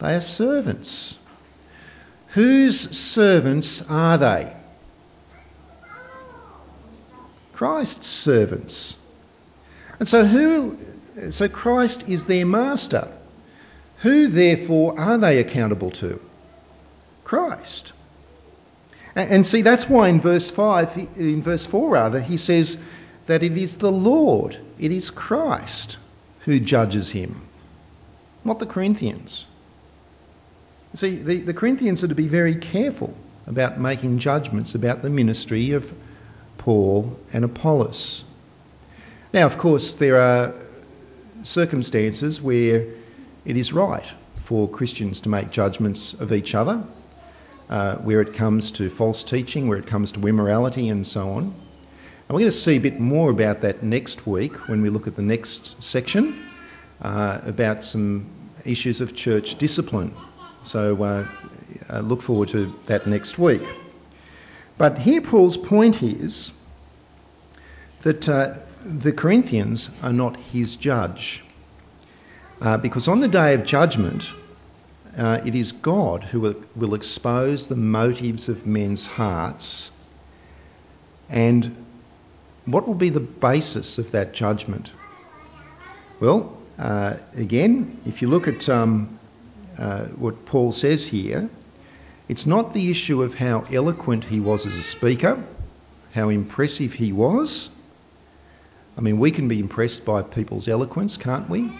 They 0.00 0.16
are 0.16 0.20
servants. 0.20 1.16
Whose 2.30 2.98
servants 2.98 3.82
are 3.88 4.18
they? 4.18 4.56
Christ's 7.52 8.08
servants. 8.08 8.96
And 10.00 10.08
so 10.08 10.24
who 10.24 10.76
so 11.30 11.48
Christ 11.48 12.08
is 12.08 12.26
their 12.26 12.44
master. 12.44 13.06
Who 13.98 14.26
therefore 14.26 14.98
are 14.98 15.18
they 15.18 15.38
accountable 15.38 15.92
to? 15.92 16.20
Christ. 17.22 17.92
And 19.16 19.46
see 19.46 19.62
that's 19.62 19.88
why 19.88 20.08
in 20.08 20.20
verse 20.20 20.50
5 20.50 21.08
in 21.16 21.40
verse 21.40 21.64
4 21.66 21.90
rather 21.90 22.20
he 22.20 22.36
says 22.36 22.76
that 23.26 23.42
it 23.42 23.56
is 23.56 23.76
the 23.76 23.92
Lord, 23.92 24.58
it 24.78 24.90
is 24.90 25.10
Christ 25.10 25.98
who 26.40 26.58
judges 26.58 27.10
him, 27.10 27.42
not 28.44 28.58
the 28.58 28.66
Corinthians. 28.66 29.46
See, 30.94 31.16
the, 31.16 31.40
the 31.40 31.54
Corinthians 31.54 32.04
are 32.04 32.08
to 32.08 32.14
be 32.14 32.28
very 32.28 32.56
careful 32.56 33.14
about 33.46 33.80
making 33.80 34.18
judgments 34.18 34.74
about 34.74 35.02
the 35.02 35.10
ministry 35.10 35.72
of 35.72 35.92
Paul 36.58 37.18
and 37.32 37.44
Apollos. 37.44 38.24
Now, 39.32 39.46
of 39.46 39.58
course, 39.58 39.94
there 39.94 40.20
are 40.20 40.54
circumstances 41.42 42.40
where 42.40 42.86
it 43.44 43.56
is 43.56 43.72
right 43.72 44.06
for 44.36 44.68
Christians 44.68 45.20
to 45.22 45.28
make 45.28 45.50
judgments 45.50 46.14
of 46.14 46.32
each 46.32 46.54
other, 46.54 46.82
where 47.68 48.20
it 48.20 48.34
comes 48.34 48.70
to 48.72 48.90
false 48.90 49.24
teaching, 49.24 49.68
where 49.68 49.78
it 49.78 49.86
comes 49.86 50.12
to 50.12 50.26
immorality, 50.26 50.88
and 50.88 51.06
so 51.06 51.30
on. 51.30 51.54
And 52.26 52.34
we're 52.34 52.40
going 52.40 52.50
to 52.50 52.56
see 52.56 52.76
a 52.76 52.80
bit 52.80 53.00
more 53.00 53.30
about 53.30 53.60
that 53.60 53.82
next 53.82 54.26
week 54.26 54.56
when 54.68 54.80
we 54.80 54.88
look 54.88 55.06
at 55.06 55.14
the 55.14 55.22
next 55.22 55.82
section 55.82 56.48
uh, 57.02 57.40
about 57.44 57.84
some 57.84 58.26
issues 58.64 59.02
of 59.02 59.14
church 59.14 59.56
discipline. 59.56 60.12
So 60.62 61.02
uh, 61.02 61.26
uh 61.90 62.00
look 62.00 62.22
forward 62.22 62.48
to 62.50 62.72
that 62.84 63.06
next 63.06 63.38
week. 63.38 63.62
But 64.78 64.98
here, 64.98 65.20
Paul's 65.20 65.58
point 65.58 66.02
is 66.02 66.50
that 68.02 68.28
uh, 68.28 68.54
the 68.84 69.12
Corinthians 69.12 69.90
are 70.02 70.12
not 70.12 70.36
his 70.36 70.76
judge. 70.76 71.42
Uh, 72.60 72.78
because 72.78 73.06
on 73.06 73.20
the 73.20 73.28
day 73.28 73.54
of 73.54 73.64
judgment, 73.66 74.30
uh, 75.16 75.40
it 75.44 75.54
is 75.54 75.72
God 75.72 76.24
who 76.24 76.40
will, 76.40 76.64
will 76.74 76.94
expose 76.94 77.66
the 77.66 77.76
motives 77.76 78.48
of 78.48 78.66
men's 78.66 79.06
hearts. 79.06 79.90
And 81.28 81.84
what 82.64 82.86
will 82.86 82.94
be 82.94 83.10
the 83.10 83.20
basis 83.20 83.98
of 83.98 84.12
that 84.12 84.32
judgment? 84.32 84.90
Well, 86.20 86.56
uh, 86.78 87.14
again, 87.34 88.00
if 88.06 88.22
you 88.22 88.28
look 88.28 88.48
at 88.48 88.68
um, 88.68 89.18
uh, 89.78 90.04
what 90.06 90.46
Paul 90.46 90.72
says 90.72 91.06
here, 91.06 91.48
it's 92.28 92.46
not 92.46 92.72
the 92.72 92.90
issue 92.90 93.22
of 93.22 93.34
how 93.34 93.66
eloquent 93.70 94.24
he 94.24 94.40
was 94.40 94.66
as 94.66 94.76
a 94.76 94.82
speaker, 94.82 95.42
how 96.12 96.30
impressive 96.30 96.92
he 96.92 97.12
was. 97.12 97.68
I 98.96 99.00
mean, 99.00 99.18
we 99.18 99.30
can 99.30 99.48
be 99.48 99.60
impressed 99.60 100.04
by 100.04 100.22
people's 100.22 100.68
eloquence, 100.68 101.16
can't 101.16 101.50
we? 101.50 101.70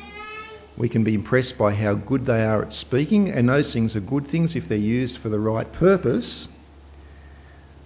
We 0.77 0.89
can 0.89 1.05
be 1.05 1.15
impressed 1.15 1.57
by 1.57 1.73
how 1.73 1.95
good 1.95 2.27
they 2.27 2.45
are 2.45 2.63
at 2.63 2.73
speaking, 2.73 3.31
and 3.31 3.49
those 3.49 3.73
things 3.73 3.95
are 3.95 4.01
good 4.01 4.27
things 4.27 4.57
if 4.57 4.69
they're 4.69 4.79
used 4.79 5.19
for 5.19 5.29
the 5.29 5.39
right 5.39 5.71
purpose. 5.73 6.49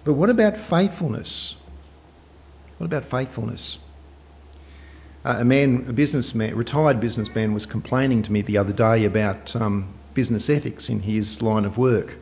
But 0.03 0.13
what 0.13 0.29
about 0.29 0.57
faithfulness? 0.57 1.55
What 2.77 2.85
about 2.85 3.05
faithfulness? 3.05 3.77
Uh, 5.23 5.37
a 5.39 5.45
man, 5.45 5.85
a 5.89 5.93
businessman, 5.93 6.55
retired 6.55 6.99
businessman, 6.99 7.53
was 7.53 7.65
complaining 7.65 8.23
to 8.23 8.31
me 8.31 8.41
the 8.41 8.57
other 8.57 8.73
day 8.73 9.05
about 9.05 9.55
um, 9.55 9.93
business 10.13 10.49
ethics 10.49 10.89
in 10.89 10.99
his 10.99 11.41
line 11.41 11.65
of 11.65 11.77
work. 11.77 12.15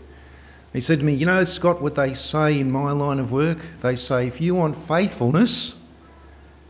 He 0.74 0.82
said 0.82 1.00
to 1.00 1.06
me, 1.06 1.14
You 1.14 1.28
know, 1.28 1.44
Scott, 1.44 1.82
what 1.82 1.96
they 1.96 2.14
say 2.14 2.60
in 2.60 2.72
my 2.72 2.92
line 2.92 3.20
of 3.20 3.32
work? 3.32 3.60
They 3.82 3.96
say, 3.96 4.28
if 4.28 4.42
you 4.42 4.56
want 4.56 4.76
faithfulness, 4.76 5.74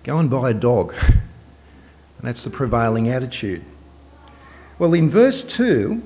Go 0.07 0.19
and 0.19 0.29
buy 0.29 0.51
a 0.51 0.53
dog. 0.53 0.95
And 2.19 2.27
that's 2.27 2.45
the 2.45 2.49
prevailing 2.49 3.09
attitude. 3.09 3.63
Well, 4.79 4.93
in 4.93 5.09
verse 5.09 5.43
2, 5.43 6.01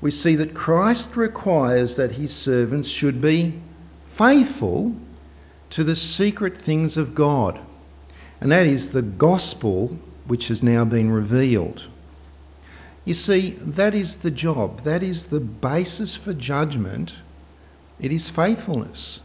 we 0.00 0.10
see 0.10 0.36
that 0.36 0.54
Christ 0.54 1.16
requires 1.16 1.96
that 1.96 2.12
his 2.12 2.34
servants 2.34 2.88
should 2.88 3.20
be 3.20 3.54
faithful 4.12 4.94
to 5.70 5.84
the 5.84 5.96
secret 5.96 6.56
things 6.56 6.96
of 6.96 7.14
God. 7.14 7.58
And 8.40 8.52
that 8.52 8.66
is 8.66 8.90
the 8.90 9.02
gospel 9.02 9.98
which 10.26 10.48
has 10.48 10.62
now 10.62 10.84
been 10.84 11.10
revealed. 11.10 11.82
You 13.04 13.14
see, 13.14 13.52
that 13.52 13.94
is 13.94 14.16
the 14.16 14.30
job, 14.30 14.82
that 14.82 15.02
is 15.02 15.26
the 15.26 15.40
basis 15.40 16.14
for 16.14 16.34
judgment. 16.34 17.14
It 17.98 18.12
is 18.12 18.28
faithfulness. 18.28 19.20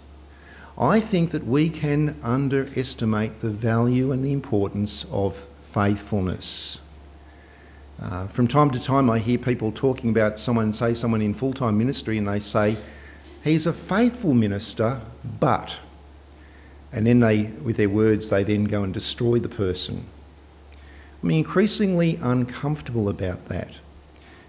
I 0.77 1.01
think 1.01 1.31
that 1.31 1.45
we 1.45 1.69
can 1.69 2.15
underestimate 2.23 3.41
the 3.41 3.49
value 3.49 4.13
and 4.13 4.23
the 4.23 4.31
importance 4.31 5.05
of 5.11 5.35
faithfulness. 5.73 6.79
Uh, 8.03 8.27
from 8.27 8.49
time 8.49 8.69
to 8.69 8.81
time, 8.81 9.09
I 9.09 9.17
hear 9.17 9.37
people 9.37 9.71
talking 9.71 10.09
about 10.09 10.37
someone, 10.37 10.73
say 10.73 10.93
someone 10.93 11.21
in 11.21 11.33
full 11.33 11.53
time 11.53 11.77
ministry, 11.77 12.17
and 12.17 12.27
they 12.27 12.41
say, 12.41 12.75
He's 13.45 13.65
a 13.65 13.71
faithful 13.71 14.33
minister, 14.33 14.99
but. 15.39 15.77
And 16.91 17.07
then 17.07 17.21
they, 17.21 17.43
with 17.43 17.77
their 17.77 17.89
words, 17.89 18.29
they 18.29 18.43
then 18.43 18.65
go 18.65 18.83
and 18.83 18.93
destroy 18.93 19.39
the 19.39 19.47
person. 19.47 20.05
I'm 21.23 21.31
increasingly 21.31 22.19
uncomfortable 22.21 23.07
about 23.07 23.45
that 23.45 23.71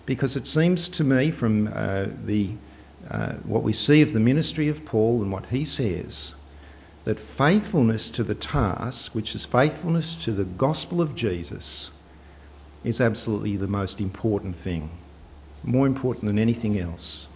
because 0.04 0.34
it 0.34 0.48
seems 0.48 0.88
to 0.90 1.04
me 1.04 1.30
from 1.30 1.68
uh, 1.72 2.06
the 2.24 2.50
uh, 3.08 3.34
what 3.44 3.62
we 3.62 3.72
see 3.72 4.02
of 4.02 4.12
the 4.12 4.20
ministry 4.20 4.68
of 4.68 4.84
Paul 4.84 5.22
and 5.22 5.30
what 5.30 5.46
he 5.46 5.64
says 5.64 6.34
that 7.04 7.20
faithfulness 7.20 8.10
to 8.10 8.24
the 8.24 8.34
task, 8.34 9.14
which 9.14 9.34
is 9.34 9.44
faithfulness 9.44 10.16
to 10.16 10.32
the 10.32 10.44
gospel 10.44 11.00
of 11.00 11.14
Jesus, 11.14 11.90
is 12.84 13.00
absolutely 13.00 13.56
the 13.56 13.66
most 13.66 14.00
important 14.00 14.54
thing, 14.54 14.88
more 15.62 15.86
important 15.86 16.26
than 16.26 16.38
anything 16.38 16.78
else. 16.78 17.26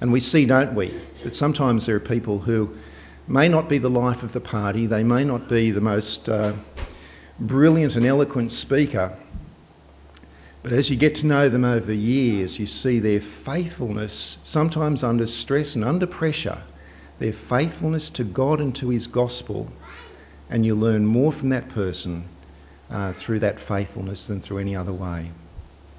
And 0.00 0.12
we 0.12 0.20
see, 0.20 0.46
don't 0.46 0.74
we, 0.74 0.92
that 1.24 1.34
sometimes 1.34 1.86
there 1.86 1.96
are 1.96 2.00
people 2.00 2.38
who 2.38 2.74
may 3.26 3.48
not 3.48 3.68
be 3.68 3.78
the 3.78 3.90
life 3.90 4.22
of 4.22 4.32
the 4.32 4.40
party, 4.40 4.86
they 4.86 5.02
may 5.02 5.24
not 5.24 5.48
be 5.48 5.70
the 5.70 5.80
most 5.80 6.28
uh, 6.28 6.52
brilliant 7.38 7.96
and 7.96 8.06
eloquent 8.06 8.52
speaker, 8.52 9.12
But 10.62 10.72
as 10.72 10.90
you 10.90 10.96
get 10.96 11.14
to 11.16 11.26
know 11.26 11.48
them 11.48 11.64
over 11.64 11.92
years, 11.92 12.58
you 12.58 12.66
see 12.66 12.98
their 12.98 13.20
faithfulness, 13.20 14.36
sometimes 14.44 15.02
under 15.02 15.26
stress 15.26 15.74
and 15.74 15.84
under 15.84 16.06
pressure, 16.06 16.58
their 17.18 17.32
faithfulness 17.32 18.10
to 18.10 18.24
God 18.24 18.60
and 18.60 18.74
to 18.76 18.90
His 18.90 19.06
gospel, 19.06 19.70
and 20.50 20.66
you 20.66 20.74
learn 20.74 21.06
more 21.06 21.32
from 21.32 21.48
that 21.50 21.70
person 21.70 22.24
uh, 22.90 23.12
through 23.12 23.38
that 23.40 23.60
faithfulness 23.60 24.26
than 24.26 24.40
through 24.40 24.58
any 24.58 24.74
other 24.74 24.92
way. 24.92 25.30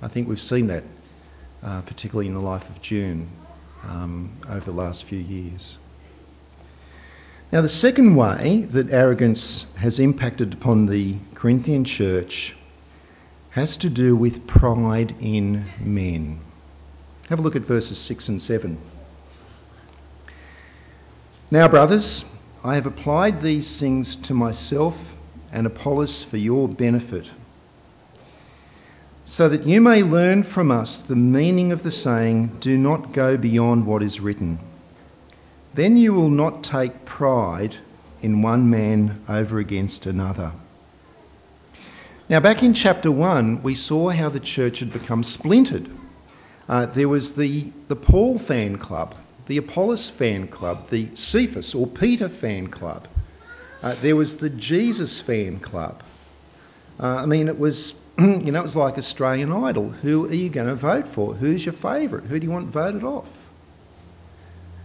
I 0.02 0.08
think 0.08 0.28
we've 0.28 0.42
seen 0.42 0.68
that, 0.68 0.84
uh, 1.64 1.82
particularly 1.82 2.28
in 2.28 2.34
the 2.34 2.42
life 2.42 2.68
of 2.70 2.82
June 2.82 3.30
um, 3.84 4.32
over 4.50 4.66
the 4.66 4.78
last 4.78 5.06
few 5.06 5.20
years. 5.20 5.78
Now, 7.52 7.62
the 7.62 7.70
second 7.70 8.16
way 8.16 8.62
that 8.72 8.92
arrogance 8.92 9.66
has 9.76 10.00
impacted 10.00 10.54
upon 10.54 10.86
the 10.86 11.18
Corinthian 11.36 11.84
church 11.84 12.56
has 13.50 13.76
to 13.78 13.90
do 13.90 14.16
with 14.16 14.48
pride 14.48 15.14
in 15.20 15.66
men. 15.82 16.40
Have 17.28 17.40
a 17.40 17.42
look 17.42 17.58
at 17.58 17.64
verses 17.64 17.98
6 17.98 18.30
and 18.30 18.42
7. 18.42 18.78
Now, 21.52 21.68
brothers, 21.68 22.24
I 22.64 22.76
have 22.76 22.86
applied 22.86 23.42
these 23.42 23.78
things 23.78 24.16
to 24.18 24.34
myself 24.34 25.18
and 25.52 25.68
Apollos 25.68 26.24
for 26.24 26.38
your 26.38 26.68
benefit, 26.68 27.30
so 29.26 29.50
that 29.50 29.66
you 29.66 29.82
may 29.82 30.04
learn 30.04 30.44
from 30.44 30.72
us 30.72 31.02
the 31.02 31.16
meaning 31.16 31.72
of 31.72 31.84
the 31.84 31.92
saying, 31.92 32.48
Do 32.60 32.78
not 32.78 33.14
go 33.14 33.38
beyond 33.38 33.86
what 33.86 34.04
is 34.04 34.20
written. 34.20 34.60
Then 35.74 35.96
you 35.98 36.14
will 36.14 36.30
not 36.30 36.64
take 36.64 37.06
pride 37.06 37.76
in 38.22 38.42
one 38.42 38.70
man 38.70 39.22
over 39.30 39.60
against 39.60 40.06
another. 40.06 40.52
Now, 42.30 42.40
back 42.40 42.64
in 42.64 42.74
chapter 42.74 43.12
1, 43.12 43.64
we 43.64 43.76
saw 43.76 44.10
how 44.10 44.30
the 44.30 44.40
church 44.40 44.80
had 44.80 44.94
become 44.94 45.24
splintered. 45.24 45.90
Uh, 46.70 46.86
there 46.86 47.10
was 47.10 47.34
the, 47.34 47.72
the 47.90 47.96
Paul 47.96 48.40
fan 48.40 48.78
club, 48.78 49.16
the 49.48 49.58
Apollos 49.58 50.10
fan 50.10 50.48
club, 50.48 50.90
the 50.90 51.10
Cephas 51.14 51.76
or 51.76 51.88
Peter 51.88 52.30
fan 52.30 52.68
club. 52.68 53.08
Uh, 53.84 53.96
there 54.02 54.16
was 54.16 54.38
the 54.38 54.50
Jesus 54.50 55.20
fan 55.20 55.60
club. 55.60 56.04
Uh, 57.00 57.16
I 57.16 57.26
mean, 57.26 57.48
it 57.48 57.58
was, 57.58 57.94
you 58.20 58.52
know, 58.52 58.60
it 58.60 58.64
was 58.64 58.76
like 58.76 58.98
Australian 58.98 59.52
Idol. 59.52 59.90
Who 59.90 60.28
are 60.28 60.34
you 60.34 60.50
going 60.50 60.68
to 60.68 60.76
vote 60.76 61.08
for? 61.08 61.34
Who's 61.34 61.66
your 61.66 61.74
favourite? 61.74 62.26
Who 62.26 62.40
do 62.40 62.46
you 62.46 62.52
want 62.52 62.68
voted 62.68 63.04
off? 63.04 63.28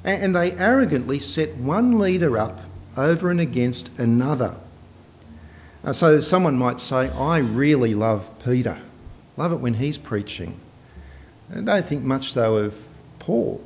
And, 0.04 0.22
and 0.22 0.36
they 0.36 0.52
arrogantly 0.52 1.18
set 1.18 1.56
one 1.56 1.98
leader 1.98 2.38
up 2.38 2.60
over 2.96 3.30
and 3.30 3.40
against 3.40 3.90
another. 3.98 4.56
Uh, 5.84 5.92
so 5.92 6.20
someone 6.20 6.56
might 6.56 6.80
say, 6.80 7.10
I 7.10 7.38
really 7.38 7.94
love 7.94 8.28
Peter. 8.44 8.78
Love 9.36 9.52
it 9.52 9.56
when 9.56 9.74
he's 9.74 9.98
preaching. 9.98 10.58
I 11.54 11.60
don't 11.60 11.84
think 11.84 12.02
much, 12.02 12.32
though, 12.32 12.56
of 12.56 12.88
Paul. 13.18 13.62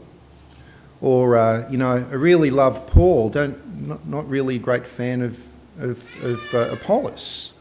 Or, 1.00 1.36
uh, 1.36 1.70
you 1.70 1.78
know, 1.78 1.92
I 1.92 2.14
really 2.14 2.50
love 2.50 2.88
Paul. 2.88 3.30
Don't, 3.30 3.69
not, 3.80 4.06
not 4.06 4.28
really 4.28 4.56
a 4.56 4.58
great 4.58 4.86
fan 4.86 5.22
of, 5.22 5.38
of, 5.78 6.22
of 6.22 6.54
uh, 6.54 6.58
Apollos, 6.70 7.52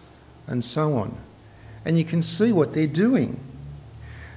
and 0.47 0.63
so 0.63 0.97
on. 0.97 1.17
And 1.85 1.97
you 1.97 2.05
can 2.05 2.21
see 2.21 2.51
what 2.51 2.73
they're 2.73 2.87
doing. 2.87 3.39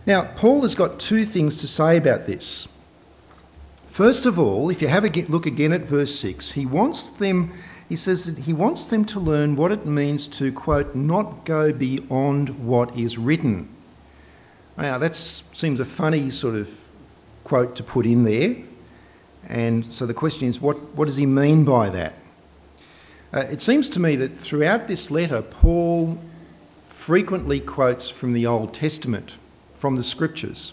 Now, 0.06 0.24
Paul 0.36 0.62
has 0.62 0.74
got 0.74 1.00
two 1.00 1.24
things 1.24 1.60
to 1.60 1.68
say 1.68 1.96
about 1.96 2.26
this. 2.26 2.66
First 3.88 4.26
of 4.26 4.38
all, 4.38 4.70
if 4.70 4.80
you 4.80 4.88
have 4.88 5.04
a 5.04 5.10
look 5.28 5.46
again 5.46 5.72
at 5.72 5.82
verse 5.82 6.14
6, 6.18 6.50
he 6.50 6.66
wants 6.66 7.08
them 7.10 7.52
he 7.92 7.96
says 7.96 8.24
that 8.24 8.38
he 8.38 8.54
wants 8.54 8.88
them 8.88 9.04
to 9.04 9.20
learn 9.20 9.54
what 9.54 9.70
it 9.70 9.84
means 9.84 10.26
to, 10.28 10.50
quote, 10.50 10.94
not 10.94 11.44
go 11.44 11.74
beyond 11.74 12.48
what 12.66 12.96
is 12.98 13.18
written. 13.18 13.68
Now, 14.78 14.96
that 14.96 15.14
seems 15.14 15.78
a 15.78 15.84
funny 15.84 16.30
sort 16.30 16.54
of 16.54 16.70
quote 17.44 17.76
to 17.76 17.82
put 17.82 18.06
in 18.06 18.24
there. 18.24 18.56
And 19.48 19.92
so 19.92 20.06
the 20.06 20.14
question 20.14 20.48
is, 20.48 20.60
what, 20.60 20.76
what 20.94 21.06
does 21.06 21.16
he 21.16 21.26
mean 21.26 21.64
by 21.64 21.90
that? 21.90 22.14
Uh, 23.32 23.40
it 23.40 23.62
seems 23.62 23.90
to 23.90 24.00
me 24.00 24.16
that 24.16 24.38
throughout 24.38 24.88
this 24.88 25.10
letter, 25.10 25.42
Paul 25.42 26.18
frequently 26.90 27.60
quotes 27.60 28.08
from 28.08 28.32
the 28.32 28.46
Old 28.46 28.74
Testament, 28.74 29.34
from 29.76 29.96
the 29.96 30.02
scriptures. 30.02 30.72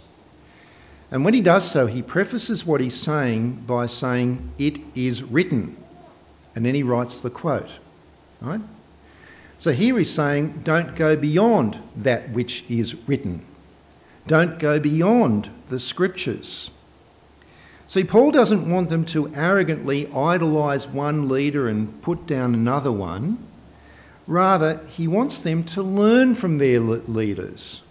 And 1.12 1.26
when 1.26 1.34
he 1.34 1.42
does 1.42 1.70
so, 1.70 1.88
he 1.88 2.02
prefaces 2.02 2.66
what 2.66 2.82
he's 2.82 2.96
saying 2.96 3.64
by 3.66 3.88
saying, 3.88 4.52
It 4.60 4.80
is 4.94 5.24
written. 5.24 5.76
And 6.56 6.66
then 6.66 6.76
he 6.76 6.84
writes 6.84 7.22
the 7.22 7.30
quote. 7.30 7.70
Right? 8.42 8.62
So 9.60 9.74
here 9.74 9.98
he's 9.98 10.10
saying, 10.10 10.62
don't 10.64 10.96
go 10.96 11.18
beyond 11.18 11.78
that 11.98 12.30
which 12.30 12.64
is 12.70 12.96
written. 13.08 13.46
Don't 14.26 14.58
go 14.58 14.80
beyond 14.80 15.50
the 15.70 15.82
scriptures. 15.82 16.72
See, 17.90 18.04
Paul 18.04 18.30
doesn't 18.30 18.70
want 18.70 18.90
them 18.90 19.06
to 19.06 19.34
arrogantly 19.34 20.06
idolise 20.14 20.86
one 20.86 21.28
leader 21.28 21.68
and 21.68 22.04
put 22.04 22.28
down 22.28 22.54
another 22.54 22.92
one. 22.92 23.40
Rather, 24.28 24.80
he 24.92 25.08
wants 25.08 25.42
them 25.42 25.64
to 25.64 25.82
learn 25.82 26.36
from 26.36 26.60
their 26.60 26.80
leaders. 26.80 27.82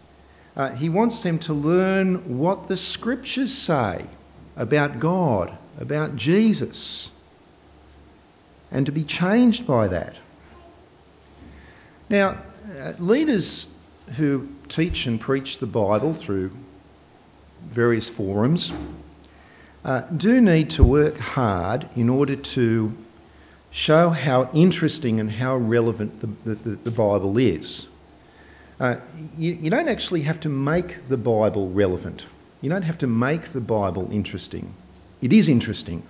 Uh, 0.57 0.69
he 0.71 0.89
wants 0.89 1.25
them 1.25 1.41
to 1.41 1.53
learn 1.53 2.39
what 2.39 2.69
the 2.69 2.77
scriptures 2.77 3.53
say 3.53 4.05
about 4.57 5.01
God, 5.01 5.59
about 5.81 6.15
Jesus 6.15 7.11
and 8.71 8.87
to 8.87 8.93
be 8.93 9.03
changed 9.03 9.67
by 9.67 9.89
that. 9.89 10.15
Now, 12.09 12.39
uh, 12.79 12.93
leaders 13.01 13.67
who 14.17 14.47
teach 14.69 15.07
and 15.07 15.21
preach 15.21 15.59
the 15.59 15.67
Bible 15.67 16.15
through 16.15 16.53
various 17.73 18.09
forums 18.09 18.73
uh, 19.85 20.01
do 20.17 20.41
need 20.41 20.71
to 20.71 20.85
work 20.85 21.17
hard 21.17 21.89
in 21.97 22.09
order 22.09 22.37
to 22.37 22.93
show 23.71 24.11
how 24.11 24.51
interesting 24.53 25.21
and 25.21 25.31
how 25.31 25.57
relevant 25.57 26.21
the, 26.21 26.55
the, 26.55 26.77
the 26.77 26.91
Bible 26.91 27.39
is. 27.39 27.87
Uh, 28.81 28.97
you, 29.37 29.53
you, 29.55 29.71
don't 29.71 29.89
actually 29.89 30.23
have 30.23 30.41
to 30.41 30.49
make 30.49 31.09
the 31.09 31.17
Bible 31.17 31.69
relevant. 31.71 32.27
You 32.61 32.71
don't 32.71 32.83
have 32.83 32.99
to 32.99 33.07
make 33.07 33.53
the 33.53 33.61
Bible 33.61 34.09
interesting. 34.13 34.73
It 35.21 35.33
is 35.33 35.49
interesting. 35.49 36.03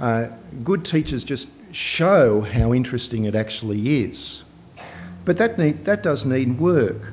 Uh, 0.00 0.28
good 0.62 0.84
teachers 0.84 1.24
just 1.24 1.48
show 1.72 2.40
how 2.40 2.74
interesting 2.74 3.24
it 3.24 3.34
actually 3.34 4.02
is. 4.02 4.42
But 5.24 5.38
that, 5.38 5.58
need, 5.58 5.84
that 5.84 6.02
does 6.02 6.24
need 6.24 6.58
work. 6.58 7.12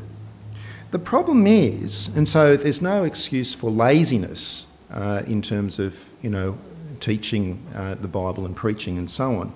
The 0.90 1.00
problem 1.00 1.48
is, 1.48 2.10
and 2.16 2.28
so 2.28 2.58
there's 2.58 2.82
no 2.82 3.06
excuse 3.06 3.54
for 3.54 3.72
laziness 3.72 4.66
uh, 4.92 5.24
in 5.26 5.42
terms 5.42 5.80
of, 5.80 5.98
you 6.22 6.30
know, 6.30 6.58
teaching 7.00 7.62
uh, 7.76 7.96
the 7.96 8.08
Bible 8.08 8.46
and 8.46 8.56
preaching 8.56 8.98
and 8.98 9.10
so 9.10 9.36
on. 9.40 9.54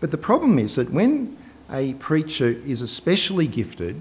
But 0.00 0.10
the 0.10 0.18
problem 0.18 0.58
is 0.58 0.76
that 0.76 0.90
when 0.90 1.36
a 1.70 1.94
preacher 1.94 2.48
is 2.48 2.80
especially 2.82 3.46
gifted, 3.46 4.00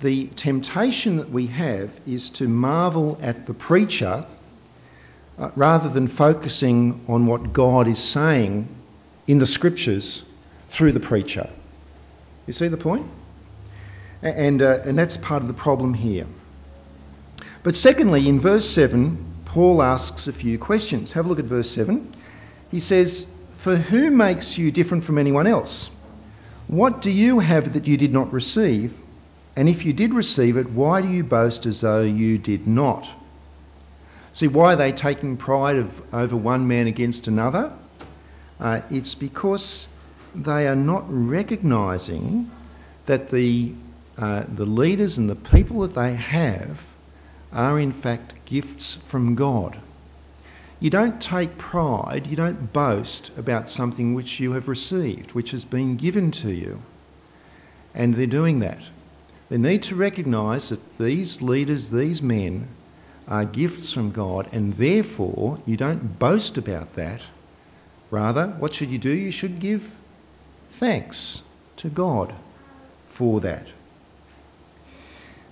the 0.00 0.26
temptation 0.28 1.18
that 1.18 1.30
we 1.30 1.46
have 1.46 1.90
is 2.06 2.30
to 2.30 2.48
marvel 2.48 3.18
at 3.22 3.46
the 3.46 3.54
preacher 3.54 4.26
uh, 5.38 5.50
rather 5.56 5.88
than 5.88 6.08
focusing 6.08 7.04
on 7.08 7.26
what 7.26 7.52
God 7.52 7.88
is 7.88 7.98
saying 7.98 8.68
in 9.26 9.38
the 9.38 9.46
scriptures 9.46 10.22
through 10.66 10.92
the 10.92 11.00
preacher. 11.00 11.48
You 12.46 12.52
see 12.52 12.68
the 12.68 12.76
point? 12.76 13.06
And, 14.22 14.62
uh, 14.62 14.80
and 14.84 14.98
that's 14.98 15.16
part 15.16 15.42
of 15.42 15.48
the 15.48 15.54
problem 15.54 15.94
here. 15.94 16.26
But 17.62 17.76
secondly, 17.76 18.28
in 18.28 18.40
verse 18.40 18.68
7, 18.68 19.33
Paul 19.54 19.84
asks 19.84 20.26
a 20.26 20.32
few 20.32 20.58
questions. 20.58 21.12
Have 21.12 21.26
a 21.26 21.28
look 21.28 21.38
at 21.38 21.44
verse 21.44 21.70
7. 21.70 22.10
He 22.72 22.80
says, 22.80 23.24
For 23.58 23.76
who 23.76 24.10
makes 24.10 24.58
you 24.58 24.72
different 24.72 25.04
from 25.04 25.16
anyone 25.16 25.46
else? 25.46 25.92
What 26.66 27.02
do 27.02 27.12
you 27.12 27.38
have 27.38 27.74
that 27.74 27.86
you 27.86 27.96
did 27.96 28.12
not 28.12 28.32
receive? 28.32 28.92
And 29.54 29.68
if 29.68 29.84
you 29.84 29.92
did 29.92 30.12
receive 30.12 30.56
it, 30.56 30.70
why 30.70 31.02
do 31.02 31.08
you 31.08 31.22
boast 31.22 31.66
as 31.66 31.82
though 31.82 32.02
you 32.02 32.36
did 32.36 32.66
not? 32.66 33.08
See, 34.32 34.48
why 34.48 34.72
are 34.72 34.76
they 34.76 34.90
taking 34.90 35.36
pride 35.36 35.76
of, 35.76 36.02
over 36.12 36.36
one 36.36 36.66
man 36.66 36.88
against 36.88 37.28
another? 37.28 37.72
Uh, 38.58 38.80
it's 38.90 39.14
because 39.14 39.86
they 40.34 40.66
are 40.66 40.74
not 40.74 41.04
recognising 41.06 42.50
that 43.06 43.30
the, 43.30 43.72
uh, 44.18 44.42
the 44.52 44.66
leaders 44.66 45.16
and 45.16 45.30
the 45.30 45.36
people 45.36 45.82
that 45.82 45.94
they 45.94 46.16
have 46.16 46.84
are 47.54 47.78
in 47.78 47.92
fact 47.92 48.34
gifts 48.44 48.98
from 49.06 49.34
God. 49.34 49.78
You 50.80 50.90
don't 50.90 51.22
take 51.22 51.56
pride, 51.56 52.26
you 52.26 52.36
don't 52.36 52.72
boast 52.72 53.30
about 53.38 53.70
something 53.70 54.12
which 54.12 54.40
you 54.40 54.52
have 54.52 54.68
received, 54.68 55.32
which 55.32 55.52
has 55.52 55.64
been 55.64 55.96
given 55.96 56.30
to 56.32 56.52
you. 56.52 56.82
And 57.94 58.14
they're 58.14 58.26
doing 58.26 58.58
that. 58.58 58.82
They 59.48 59.56
need 59.56 59.84
to 59.84 59.94
recognise 59.94 60.68
that 60.68 60.98
these 60.98 61.40
leaders, 61.40 61.90
these 61.90 62.20
men, 62.20 62.68
are 63.28 63.44
gifts 63.44 63.92
from 63.92 64.10
God, 64.10 64.48
and 64.52 64.76
therefore 64.76 65.58
you 65.64 65.76
don't 65.78 66.18
boast 66.18 66.58
about 66.58 66.96
that 66.96 67.22
Rather, 68.14 68.46
what 68.60 68.72
should 68.72 68.90
you 68.90 68.98
do? 68.98 69.10
You 69.10 69.32
should 69.32 69.58
give 69.58 69.90
thanks 70.78 71.42
to 71.78 71.88
God 71.88 72.32
for 73.08 73.40
that. 73.40 73.66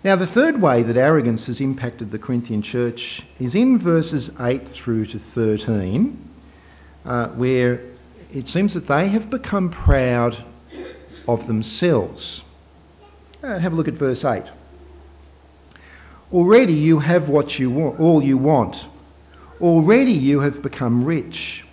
Now, 0.04 0.16
the 0.16 0.26
third 0.26 0.60
way 0.60 0.82
that 0.82 0.96
arrogance 0.96 1.46
has 1.46 1.60
impacted 1.60 2.10
the 2.10 2.18
Corinthian 2.18 2.60
church 2.60 3.22
is 3.38 3.54
in 3.54 3.78
verses 3.78 4.32
8 4.40 4.68
through 4.68 5.06
to 5.06 5.20
13, 5.20 6.18
uh, 7.04 7.28
where 7.28 7.80
it 8.32 8.48
seems 8.48 8.74
that 8.74 8.88
they 8.88 9.06
have 9.06 9.30
become 9.30 9.70
proud 9.70 10.36
of 11.28 11.46
themselves. 11.46 12.42
Uh, 13.44 13.56
have 13.56 13.74
a 13.74 13.76
look 13.76 13.86
at 13.86 13.94
verse 13.94 14.24
8. 14.24 14.42
Already 16.32 16.72
you 16.72 16.98
have 16.98 17.28
what 17.28 17.56
you 17.56 17.70
want, 17.70 18.00
all 18.00 18.24
you 18.24 18.38
want. 18.38 18.84
Already 19.60 20.14
you 20.14 20.40
have 20.40 20.62
become 20.62 21.04
rich. 21.04 21.64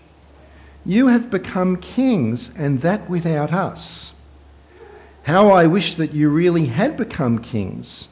You 0.86 1.08
have 1.08 1.32
become 1.32 1.78
kings, 1.78 2.52
and 2.56 2.82
that 2.82 3.10
without 3.10 3.54
us. 3.54 4.14
How 5.24 5.50
I 5.50 5.66
wish 5.66 5.96
that 5.96 6.14
you 6.14 6.30
really 6.30 6.68
had 6.68 6.96
become 6.96 7.40
kings, 7.40 8.08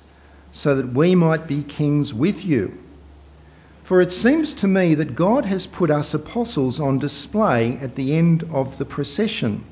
so 0.58 0.74
that 0.74 0.92
we 0.92 1.14
might 1.14 1.46
be 1.46 1.62
kings 1.62 2.12
with 2.16 2.44
you. 2.44 2.76
For 3.84 4.02
it 4.02 4.12
seems 4.12 4.56
to 4.56 4.68
me 4.68 4.96
that 4.96 5.16
God 5.16 5.46
has 5.46 5.68
put 5.68 5.92
us 5.92 6.16
apostles 6.16 6.80
on 6.80 6.98
display 6.98 7.78
at 7.80 7.96
the 7.96 8.16
end 8.16 8.44
of 8.52 8.80
the 8.80 8.86
procession. 8.86 9.64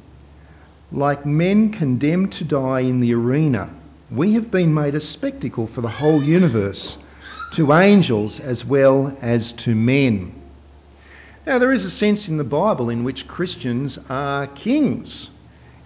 Like 0.92 1.26
men 1.26 1.72
condemned 1.72 2.34
to 2.34 2.44
die 2.44 2.82
in 2.82 3.00
the 3.00 3.16
arena, 3.16 3.68
we 4.12 4.34
have 4.34 4.52
been 4.52 4.76
made 4.76 4.94
a 4.94 5.00
spectacle 5.00 5.66
for 5.66 5.82
the 5.82 5.90
whole 5.90 6.22
universe, 6.22 7.00
to 7.54 7.74
angels 7.74 8.40
as 8.40 8.64
well 8.64 9.18
as 9.24 9.54
to 9.54 9.74
men. 9.74 10.34
Now, 11.48 11.58
there 11.58 11.72
is 11.72 11.84
a 11.84 11.90
sense 11.90 12.30
in 12.30 12.38
the 12.38 12.44
Bible 12.44 12.92
in 12.92 13.04
which 13.04 13.28
Christians 13.28 13.98
are 14.08 14.46
kings, 14.46 15.32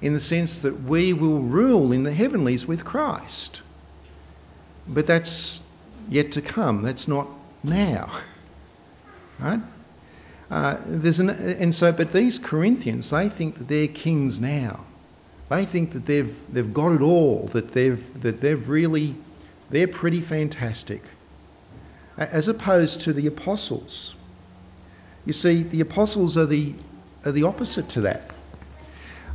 in 0.01 0.11
the 0.11 0.19
sense 0.19 0.61
that 0.61 0.83
we 0.83 1.13
will 1.13 1.39
rule 1.39 1.93
in 1.93 2.03
the 2.03 2.13
heavenlies 2.13 2.67
with 2.67 2.83
Christ. 2.83 3.61
But 4.89 5.07
that's 5.07 5.61
yet 6.09 6.33
to 6.33 6.41
come. 6.41 6.81
That's 6.81 7.07
not 7.07 7.27
now. 7.63 8.09
Right? 9.39 9.61
Uh, 10.51 10.77
there's 10.85 11.19
an, 11.19 11.29
and 11.29 11.73
so, 11.73 11.91
but 11.91 12.11
these 12.11 12.39
Corinthians, 12.39 13.09
they 13.11 13.29
think 13.29 13.55
that 13.59 13.67
they're 13.67 13.87
kings 13.87 14.39
now. 14.39 14.81
They 15.49 15.65
think 15.65 15.93
that 15.93 16.05
they've, 16.05 16.35
they've 16.51 16.73
got 16.73 16.91
it 16.93 17.01
all, 17.01 17.49
that 17.53 17.71
they've, 17.71 18.21
that 18.21 18.41
they've 18.41 18.67
really, 18.67 19.15
they're 19.69 19.87
pretty 19.87 20.21
fantastic. 20.21 21.03
As 22.17 22.47
opposed 22.47 23.01
to 23.01 23.13
the 23.13 23.27
apostles 23.27 24.15
you 25.25 25.33
see, 25.33 25.63
the 25.63 25.81
apostles 25.81 26.37
are 26.37 26.45
the, 26.45 26.73
are 27.25 27.31
the 27.31 27.43
opposite 27.43 27.89
to 27.89 28.01
that. 28.01 28.33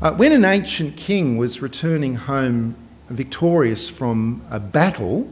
Uh, 0.02 0.12
when 0.12 0.32
an 0.32 0.44
ancient 0.44 0.96
king 0.96 1.36
was 1.36 1.62
returning 1.62 2.16
home 2.16 2.74
victorious 3.10 3.88
from 3.88 4.42
a 4.50 4.58
battle 4.58 5.28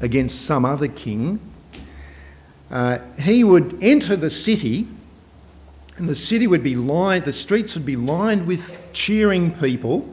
against 0.00 0.44
some 0.44 0.64
other 0.64 0.88
king, 0.88 1.40
uh, 2.70 2.98
he 3.20 3.44
would 3.44 3.78
enter 3.82 4.16
the 4.16 4.30
city, 4.30 4.86
and 5.98 6.08
the 6.08 6.14
city 6.14 6.46
would 6.46 6.62
be 6.62 6.76
lined, 6.76 7.24
the 7.24 7.32
streets 7.32 7.74
would 7.74 7.86
be 7.86 7.96
lined 7.96 8.46
with 8.46 8.78
cheering 8.92 9.52
people, 9.52 10.08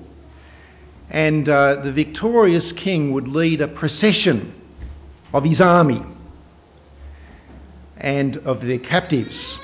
and 1.09 1.49
uh, 1.49 1.75
the 1.75 1.91
victorious 1.91 2.71
king 2.71 3.11
would 3.11 3.27
lead 3.27 3.61
a 3.61 3.67
procession 3.67 4.53
of 5.33 5.43
his 5.43 5.61
army 5.61 6.01
and 7.97 8.37
of 8.37 8.65
their 8.65 8.79
captives. 8.79 9.57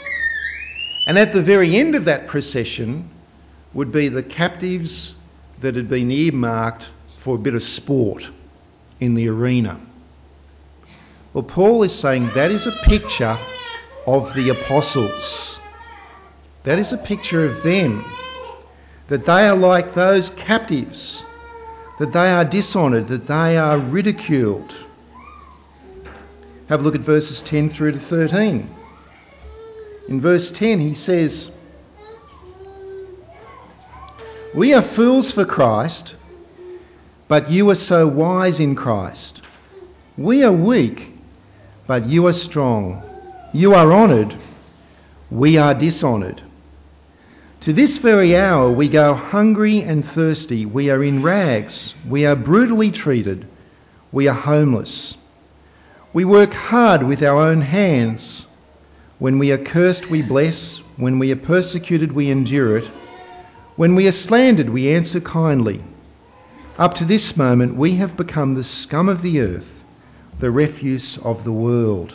And 1.07 1.17
at 1.17 1.33
the 1.33 1.41
very 1.41 1.75
end 1.75 1.95
of 1.95 2.05
that 2.05 2.27
procession 2.27 3.09
would 3.73 3.91
be 3.91 4.09
the 4.09 4.23
captives 4.23 5.15
that 5.61 5.75
had 5.75 5.89
been 5.89 6.11
earmarked 6.11 6.89
for 7.19 7.35
a 7.35 7.39
bit 7.39 7.55
of 7.55 7.63
sport 7.63 8.27
in 8.99 9.13
the 9.13 9.29
arena. 9.29 9.79
Well, 11.37 11.45
Paul 11.45 11.83
is 11.83 11.93
saying 11.93 12.31
that 12.31 12.49
is 12.49 12.65
a 12.65 12.71
picture 12.71 13.37
of 14.07 14.33
the 14.33 14.49
apostles. 14.49 15.59
That 16.63 16.79
is 16.79 16.93
a 16.93 16.97
picture 16.97 17.45
of 17.45 17.61
them. 17.61 18.03
That 19.09 19.23
they 19.23 19.47
are 19.47 19.55
like 19.55 19.93
those 19.93 20.31
captives, 20.31 21.23
that 21.99 22.11
they 22.11 22.31
are 22.31 22.43
dishonoured, 22.43 23.07
that 23.09 23.27
they 23.27 23.55
are 23.55 23.77
ridiculed. 23.77 24.73
Have 26.69 26.79
a 26.79 26.83
look 26.83 26.95
at 26.95 27.01
verses 27.01 27.43
10 27.43 27.69
through 27.69 27.91
to 27.91 27.99
13. 27.99 28.67
In 30.09 30.19
verse 30.19 30.49
10, 30.49 30.79
he 30.79 30.95
says, 30.95 31.51
We 34.55 34.73
are 34.73 34.81
fools 34.81 35.31
for 35.31 35.45
Christ, 35.45 36.15
but 37.27 37.51
you 37.51 37.69
are 37.69 37.75
so 37.75 38.07
wise 38.07 38.59
in 38.59 38.73
Christ. 38.73 39.43
We 40.17 40.43
are 40.43 40.51
weak, 40.51 41.11
but 41.87 42.05
you 42.07 42.27
are 42.27 42.33
strong. 42.33 43.01
You 43.53 43.73
are 43.73 43.91
honoured, 43.91 44.35
we 45.31 45.57
are 45.57 45.73
dishonoured. 45.73 46.41
To 47.61 47.73
this 47.73 47.97
very 47.97 48.37
hour 48.37 48.69
we 48.69 48.87
go 48.87 49.13
hungry 49.13 49.81
and 49.81 50.05
thirsty. 50.05 50.65
We 50.65 50.89
are 50.89 51.03
in 51.03 51.23
rags. 51.23 51.95
We 52.07 52.25
are 52.25 52.35
brutally 52.35 52.91
treated. 52.91 53.45
We 54.11 54.27
are 54.27 54.35
homeless. 54.35 55.15
We 56.13 56.23
work 56.23 56.53
hard 56.53 57.03
with 57.03 57.23
our 57.23 57.35
own 57.35 57.61
hands. 57.61 58.45
When 59.19 59.39
we 59.39 59.51
are 59.51 59.57
cursed, 59.57 60.09
we 60.09 60.21
bless. 60.21 60.77
When 60.97 61.19
we 61.19 61.31
are 61.31 61.35
persecuted, 61.35 62.11
we 62.11 62.29
endure 62.29 62.77
it. 62.77 62.89
When 63.75 63.95
we 63.95 64.07
are 64.07 64.13
slandered, 64.13 64.69
we 64.69 64.93
answer 64.93 65.19
kindly. 65.19 65.83
Up 66.77 66.95
to 66.95 67.05
this 67.05 67.35
moment, 67.35 67.75
we 67.75 67.95
have 67.95 68.15
become 68.15 68.53
the 68.53 68.63
scum 68.63 69.09
of 69.09 69.21
the 69.21 69.41
earth, 69.41 69.76
the 70.39 70.51
refuse 70.51 71.17
of 71.17 71.43
the 71.43 71.51
world. 71.51 72.13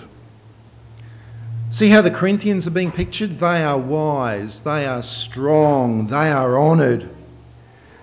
See 1.70 1.88
how 1.88 2.02
the 2.02 2.10
Corinthians 2.10 2.66
are 2.66 2.70
being 2.72 2.92
pictured? 2.92 3.40
They 3.40 3.64
are 3.64 3.78
wise, 3.78 4.62
they 4.62 4.86
are 4.86 5.02
strong, 5.02 6.06
they 6.06 6.30
are 6.30 6.58
honoured. 6.58 7.08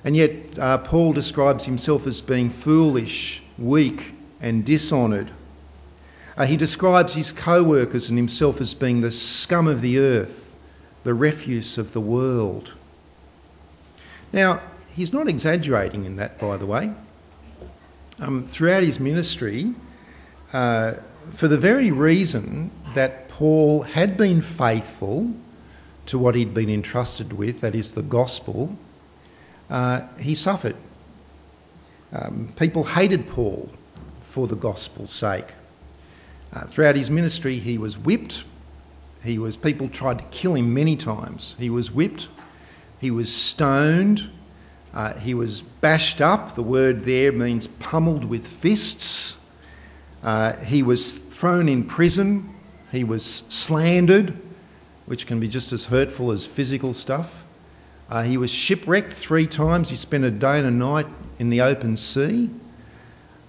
And 0.03 0.15
yet, 0.15 0.57
uh, 0.57 0.79
Paul 0.79 1.13
describes 1.13 1.65
himself 1.65 2.07
as 2.07 2.21
being 2.21 2.49
foolish, 2.49 3.43
weak, 3.57 4.13
and 4.41 4.65
dishonoured. 4.65 5.29
Uh, 6.35 6.45
he 6.45 6.57
describes 6.57 7.13
his 7.13 7.31
co 7.31 7.63
workers 7.63 8.09
and 8.09 8.17
himself 8.17 8.59
as 8.61 8.73
being 8.73 9.01
the 9.01 9.11
scum 9.11 9.67
of 9.67 9.81
the 9.81 9.99
earth, 9.99 10.55
the 11.03 11.13
refuse 11.13 11.77
of 11.77 11.93
the 11.93 12.01
world. 12.01 12.71
Now, 14.33 14.61
he's 14.95 15.13
not 15.13 15.27
exaggerating 15.27 16.05
in 16.05 16.15
that, 16.15 16.39
by 16.39 16.57
the 16.57 16.65
way. 16.65 16.91
Um, 18.19 18.45
throughout 18.45 18.83
his 18.83 18.99
ministry, 18.99 19.73
uh, 20.53 20.93
for 21.33 21.47
the 21.47 21.57
very 21.57 21.91
reason 21.91 22.71
that 22.95 23.29
Paul 23.29 23.81
had 23.83 24.17
been 24.17 24.41
faithful 24.41 25.31
to 26.07 26.17
what 26.17 26.35
he'd 26.35 26.53
been 26.53 26.69
entrusted 26.69 27.33
with, 27.33 27.61
that 27.61 27.75
is 27.75 27.93
the 27.93 28.01
gospel, 28.01 28.75
uh, 29.69 30.01
he 30.19 30.35
suffered. 30.35 30.75
Um, 32.11 32.51
people 32.55 32.83
hated 32.83 33.27
Paul 33.27 33.69
for 34.31 34.47
the 34.47 34.55
gospel's 34.55 35.11
sake. 35.11 35.45
Uh, 36.51 36.65
throughout 36.65 36.95
his 36.95 37.11
ministry, 37.11 37.59
he 37.59 37.77
was 37.77 37.97
whipped. 37.97 38.43
He 39.23 39.37
was 39.37 39.55
people 39.55 39.89
tried 39.89 40.19
to 40.19 40.25
kill 40.25 40.55
him 40.55 40.73
many 40.73 40.95
times. 40.95 41.55
He 41.59 41.69
was 41.69 41.91
whipped. 41.91 42.27
He 42.99 43.11
was 43.11 43.33
stoned. 43.33 44.27
Uh, 44.93 45.13
he 45.13 45.35
was 45.35 45.61
bashed 45.61 46.21
up. 46.21 46.55
The 46.55 46.63
word 46.63 47.01
there 47.05 47.31
means 47.31 47.67
pummeled 47.67 48.25
with 48.25 48.47
fists. 48.47 49.37
Uh, 50.23 50.53
he 50.57 50.83
was 50.83 51.13
thrown 51.13 51.69
in 51.69 51.83
prison. 51.83 52.53
He 52.91 53.03
was 53.03 53.23
slandered, 53.49 54.33
which 55.05 55.27
can 55.27 55.39
be 55.39 55.47
just 55.47 55.73
as 55.73 55.85
hurtful 55.85 56.31
as 56.31 56.45
physical 56.45 56.93
stuff. 56.93 57.45
Uh, 58.09 58.23
he 58.23 58.37
was 58.37 58.49
shipwrecked 58.49 59.13
three 59.13 59.47
times. 59.47 59.89
He 59.89 59.95
spent 59.95 60.23
a 60.23 60.31
day 60.31 60.57
and 60.59 60.67
a 60.67 60.71
night 60.71 61.05
in 61.37 61.49
the 61.49 61.61
open 61.61 61.95
sea. 61.95 62.49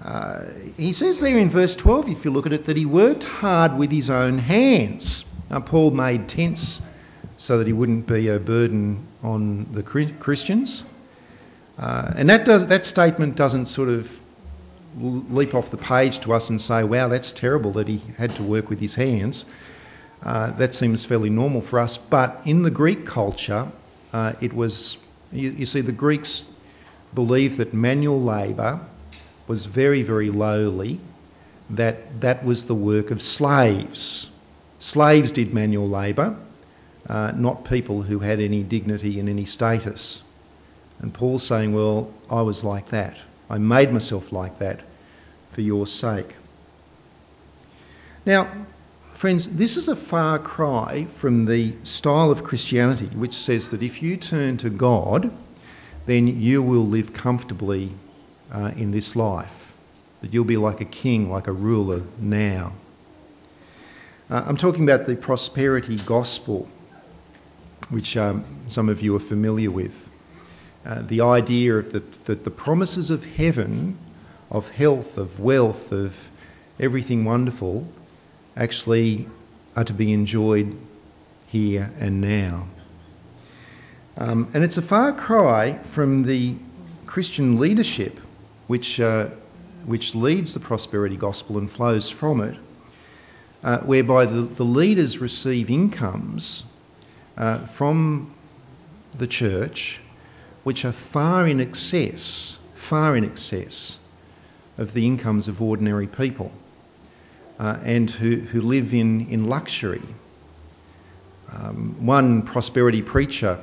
Uh, 0.05 0.45
he 0.77 0.93
says 0.93 1.21
there 1.21 1.37
in 1.37 1.51
verse 1.51 1.77
12, 1.77 2.09
if 2.09 2.25
you 2.25 2.31
look 2.31 2.47
at 2.47 2.53
it, 2.53 2.67
that 2.67 2.77
he 2.77 2.87
worked 2.87 3.25
hard 3.25 3.77
with 3.77 3.91
his 3.91 4.11
own 4.11 4.39
hands. 4.39 5.25
Now, 5.51 5.61
Paul 5.61 5.91
made 5.91 6.29
tents 6.29 6.81
so 7.37 7.59
that 7.59 7.67
he 7.67 7.73
wouldn't 7.73 8.07
be 8.07 8.29
a 8.29 8.39
burden 8.39 9.07
on 9.23 9.67
the 9.73 9.83
Christians. 9.83 10.85
Uh, 11.79 12.13
and 12.17 12.29
that, 12.29 12.45
does, 12.45 12.67
that 12.67 12.85
statement 12.85 13.37
doesn't 13.37 13.67
sort 13.67 13.89
of 13.89 14.20
leap 14.99 15.55
off 15.55 15.71
the 15.71 15.77
page 15.77 16.19
to 16.21 16.33
us 16.33 16.51
and 16.51 16.61
say, 16.61 16.83
wow, 16.85 17.09
that's 17.09 17.33
terrible 17.33 17.73
that 17.73 17.89
he 17.89 18.03
had 18.17 18.35
to 18.37 18.43
work 18.43 18.69
with 18.69 18.81
his 18.81 18.95
hands. 18.95 19.45
Uh, 20.23 20.51
that 20.53 20.75
seems 20.75 21.05
fairly 21.05 21.31
normal 21.31 21.63
for 21.63 21.79
us. 21.79 21.97
But 21.97 22.43
in 22.45 22.63
the 22.63 22.71
Greek 22.71 23.07
culture, 23.07 23.71
uh, 24.13 24.35
it 24.41 24.53
was, 24.53 24.99
you, 25.33 25.51
you 25.51 25.67
see, 25.67 25.81
the 25.81 25.93
Greeks 25.93 26.45
believed 27.15 27.59
that 27.59 27.73
manual 27.73 28.23
labour 28.23 28.81
was 29.47 29.65
very, 29.65 30.03
very 30.03 30.31
lowly, 30.31 31.01
that 31.71 32.21
that 32.21 32.45
was 32.45 32.67
the 32.67 32.75
work 32.75 33.11
of 33.11 33.23
slaves. 33.23 34.29
Slaves 34.79 35.33
did 35.33 35.55
manual 35.55 35.89
labour, 35.89 36.37
uh, 37.09 37.33
not 37.35 37.65
people 37.65 38.03
who 38.03 38.19
had 38.19 38.41
any 38.41 38.63
dignity 38.63 39.21
and 39.21 39.29
any 39.29 39.45
status. 39.45 40.23
And 41.01 41.15
Paul's 41.15 41.43
saying, 41.43 41.73
Well, 41.73 42.13
I 42.29 42.43
was 42.43 42.63
like 42.63 42.91
that. 42.91 43.17
I 43.51 43.59
made 43.59 43.93
myself 43.93 44.33
like 44.33 44.61
that 44.61 44.81
for 45.53 45.61
your 45.61 45.87
sake. 45.87 46.35
Now, 48.25 48.49
friends, 49.15 49.49
this 49.49 49.77
is 49.77 49.89
a 49.89 49.97
far 49.97 50.39
cry 50.39 51.07
from 51.17 51.47
the 51.47 51.75
style 51.83 52.31
of 52.31 52.45
Christianity 52.45 53.07
which 53.07 53.35
says 53.35 53.71
that 53.73 53.83
if 53.83 54.03
you 54.03 54.17
turn 54.17 54.57
to 54.59 54.71
God, 54.71 55.33
then 56.07 56.41
you 56.41 56.63
will 56.63 56.87
live 56.87 57.13
comfortably 57.13 57.91
uh, 58.53 58.73
in 58.77 58.91
this 58.91 59.17
life, 59.17 59.73
that 60.21 60.33
you'll 60.33 60.45
be 60.45 60.57
like 60.57 60.81
a 60.81 60.85
king, 60.85 61.31
like 61.31 61.47
a 61.47 61.53
ruler 61.53 62.03
now. 62.19 62.73
Uh, 64.31 64.45
I'm 64.47 64.57
talking 64.57 64.85
about 64.85 65.07
the 65.07 65.17
prosperity 65.17 65.97
gospel, 65.97 66.69
which 67.89 68.17
um, 68.17 68.45
some 68.69 68.89
of 68.89 69.03
you 69.03 69.17
are 69.17 69.21
familiar 69.21 69.71
with. 69.71 70.10
Uh, 70.85 71.03
the 71.03 71.21
idea 71.21 71.77
of 71.77 71.93
the, 71.93 72.03
that 72.25 72.43
the 72.43 72.51
promises 72.51 73.11
of 73.11 73.25
heaven, 73.25 73.99
of 74.51 74.71
health, 74.71 75.19
of 75.19 75.39
wealth, 75.39 75.93
of 75.93 76.17
everything 76.79 77.25
wonderful, 77.25 77.87
actually 78.57 79.27
are 79.77 79.85
to 79.85 79.93
be 79.93 80.13
enjoyed 80.13 80.77
here 81.49 81.93
and 81.99 82.21
now. 82.21 82.67
Um, 84.17 84.51
and 84.55 84.65
it's 84.65 84.79
a 84.79 84.83
far 84.83 85.13
cry 85.13 85.79
from 85.93 86.23
the 86.23 86.55
Christian 87.07 87.59
leadership 87.59 88.19
which, 88.67 89.01
uh, 89.01 89.29
which 89.85 90.15
leads 90.15 90.55
the 90.55 90.61
prosperity 90.61 91.17
gospel 91.17 91.59
and 91.59 91.71
flows 91.71 92.09
from 92.09 92.41
it, 92.41 92.57
uh, 93.63 93.79
whereby 93.79 94.25
the, 94.27 94.43
the 94.43 94.65
leaders 94.65 95.19
receive 95.19 95.71
incomes 95.71 96.65
uh, 97.37 97.59
from 97.59 98.33
the 99.15 99.27
church 99.27 100.01
which 100.65 100.85
are 100.85 100.93
far 100.93 101.47
in 101.47 101.61
excess, 101.61 102.59
far 102.75 103.17
in 103.17 103.25
excess 103.25 103.99
of 104.79 104.93
the 104.93 105.07
incomes 105.07 105.49
of 105.49 105.61
ordinary 105.61 106.07
people 106.07 106.53
uh, 107.59 107.79
and 107.83 108.11
who, 108.11 108.37
who 108.37 108.61
live 108.61 108.95
in, 108.95 109.27
in 109.29 109.49
luxury. 109.49 110.03
Um, 111.53 111.95
one 112.05 112.43
prosperity 112.43 113.03
preacher 113.03 113.59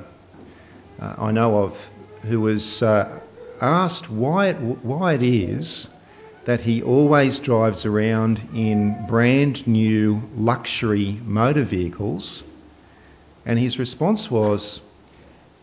uh, 1.00 1.14
I 1.18 1.32
know 1.32 1.62
of 1.62 1.90
who 2.22 2.40
was 2.40 2.82
uh, 2.82 3.20
asked 3.60 4.10
why 4.10 4.48
it, 4.48 4.56
why 4.56 5.14
it 5.14 5.22
is 5.22 5.88
that 6.44 6.60
he 6.60 6.82
always 6.82 7.38
drives 7.38 7.84
around 7.84 8.40
in 8.54 9.06
brand 9.06 9.66
new 9.66 10.22
luxury 10.36 11.20
motor 11.24 11.62
vehicles. 11.62 12.42
And 13.46 13.58
his 13.58 13.78
response 13.78 14.30
was 14.30 14.80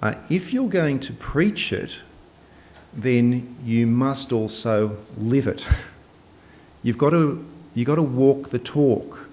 uh, 0.01 0.15
if 0.29 0.53
you're 0.53 0.69
going 0.69 0.99
to 1.01 1.13
preach 1.13 1.73
it, 1.73 1.91
then 2.93 3.55
you 3.63 3.87
must 3.87 4.31
also 4.31 4.97
live 5.17 5.47
it. 5.47 5.65
You've 6.83 6.97
got 6.97 7.11
to, 7.11 7.45
you've 7.73 7.87
got 7.87 7.95
to 7.95 8.03
walk 8.03 8.49
the 8.49 8.59
talk. 8.59 9.27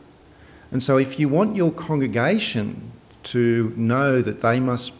And 0.71 0.83
so, 0.83 0.97
if 0.97 1.21
you 1.21 1.29
want 1.29 1.55
your 1.55 1.71
congregation 1.71 2.93
to 3.25 3.73
know 3.77 4.23
that 4.23 4.41
they 4.41 4.59
must 4.59 4.93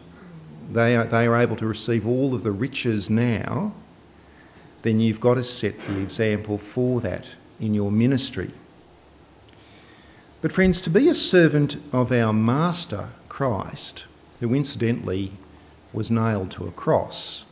they 0.71 0.95
are, 0.95 1.05
they 1.05 1.27
are 1.27 1.35
able 1.35 1.55
to 1.57 1.65
receive 1.65 2.07
all 2.07 2.33
of 2.33 2.43
the 2.43 2.51
riches 2.51 3.09
now, 3.09 3.73
then 4.81 4.99
you've 4.99 5.19
got 5.19 5.35
to 5.35 5.43
set 5.43 5.77
the 5.87 5.99
example 5.99 6.57
for 6.57 7.01
that 7.01 7.27
in 7.59 7.73
your 7.73 7.91
ministry. 7.91 8.51
But, 10.41 10.51
friends, 10.51 10.81
to 10.81 10.89
be 10.89 11.07
a 11.07 11.15
servant 11.15 11.77
of 11.93 12.11
our 12.11 12.33
Master, 12.33 13.09
Christ, 13.29 14.05
who 14.39 14.53
incidentally 14.53 15.31
was 15.93 16.11
nailed 16.11 16.51
to 16.51 16.67
a 16.67 16.71
cross, 16.71 17.45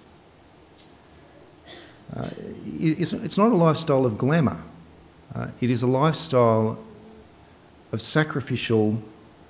uh, 2.15 2.29
it's 2.65 3.37
not 3.37 3.51
a 3.51 3.55
lifestyle 3.55 4.05
of 4.05 4.17
glamour. 4.17 4.61
Uh, 5.33 5.47
it 5.61 5.69
is 5.69 5.81
a 5.81 5.87
lifestyle 5.87 6.77
of 7.93 8.01
sacrificial 8.01 9.01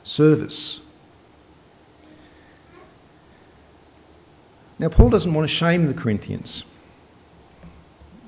service. 0.03 0.79
Now, 4.77 4.89
Paul 4.89 5.09
doesn't 5.09 5.33
want 5.33 5.47
to 5.47 5.55
shame 5.55 5.87
the 5.87 5.93
Corinthians. 5.93 6.65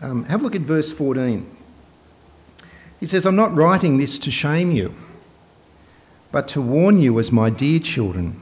Um, 0.01 0.25
have 0.25 0.41
a 0.41 0.43
look 0.43 0.55
at 0.55 0.61
verse 0.61 0.91
14. 0.91 1.49
He 2.99 3.05
says, 3.05 3.25
I'm 3.25 3.35
not 3.35 3.55
writing 3.55 3.97
this 3.97 4.19
to 4.19 4.31
shame 4.31 4.71
you, 4.71 4.93
but 6.31 6.49
to 6.49 6.61
warn 6.61 7.01
you 7.01 7.19
as 7.19 7.31
my 7.31 7.49
dear 7.49 7.79
children. 7.79 8.39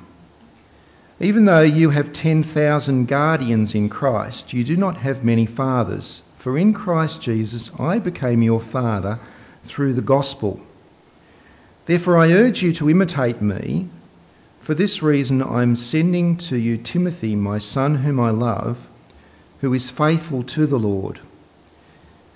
Even 1.21 1.45
though 1.45 1.61
you 1.61 1.91
have 1.91 2.11
10,000 2.11 3.07
guardians 3.07 3.75
in 3.75 3.87
Christ, 3.87 4.53
you 4.53 4.63
do 4.63 4.75
not 4.75 4.97
have 4.97 5.23
many 5.23 5.45
fathers. 5.45 6.21
For 6.37 6.57
in 6.57 6.73
Christ 6.73 7.21
Jesus 7.21 7.71
I 7.79 7.99
became 7.99 8.41
your 8.41 8.59
father 8.59 9.19
through 9.63 9.93
the 9.93 10.01
gospel. 10.01 10.59
Therefore 11.85 12.17
I 12.17 12.33
urge 12.33 12.61
you 12.61 12.73
to 12.73 12.89
imitate 12.89 13.41
me 13.41 13.87
for 14.61 14.75
this 14.75 15.01
reason, 15.01 15.41
I 15.41 15.63
am 15.63 15.75
sending 15.75 16.37
to 16.37 16.55
you 16.55 16.77
Timothy, 16.77 17.35
my 17.35 17.57
son, 17.57 17.95
whom 17.95 18.19
I 18.19 18.29
love, 18.29 18.77
who 19.59 19.73
is 19.73 19.89
faithful 19.89 20.43
to 20.43 20.67
the 20.67 20.77
Lord. 20.77 21.19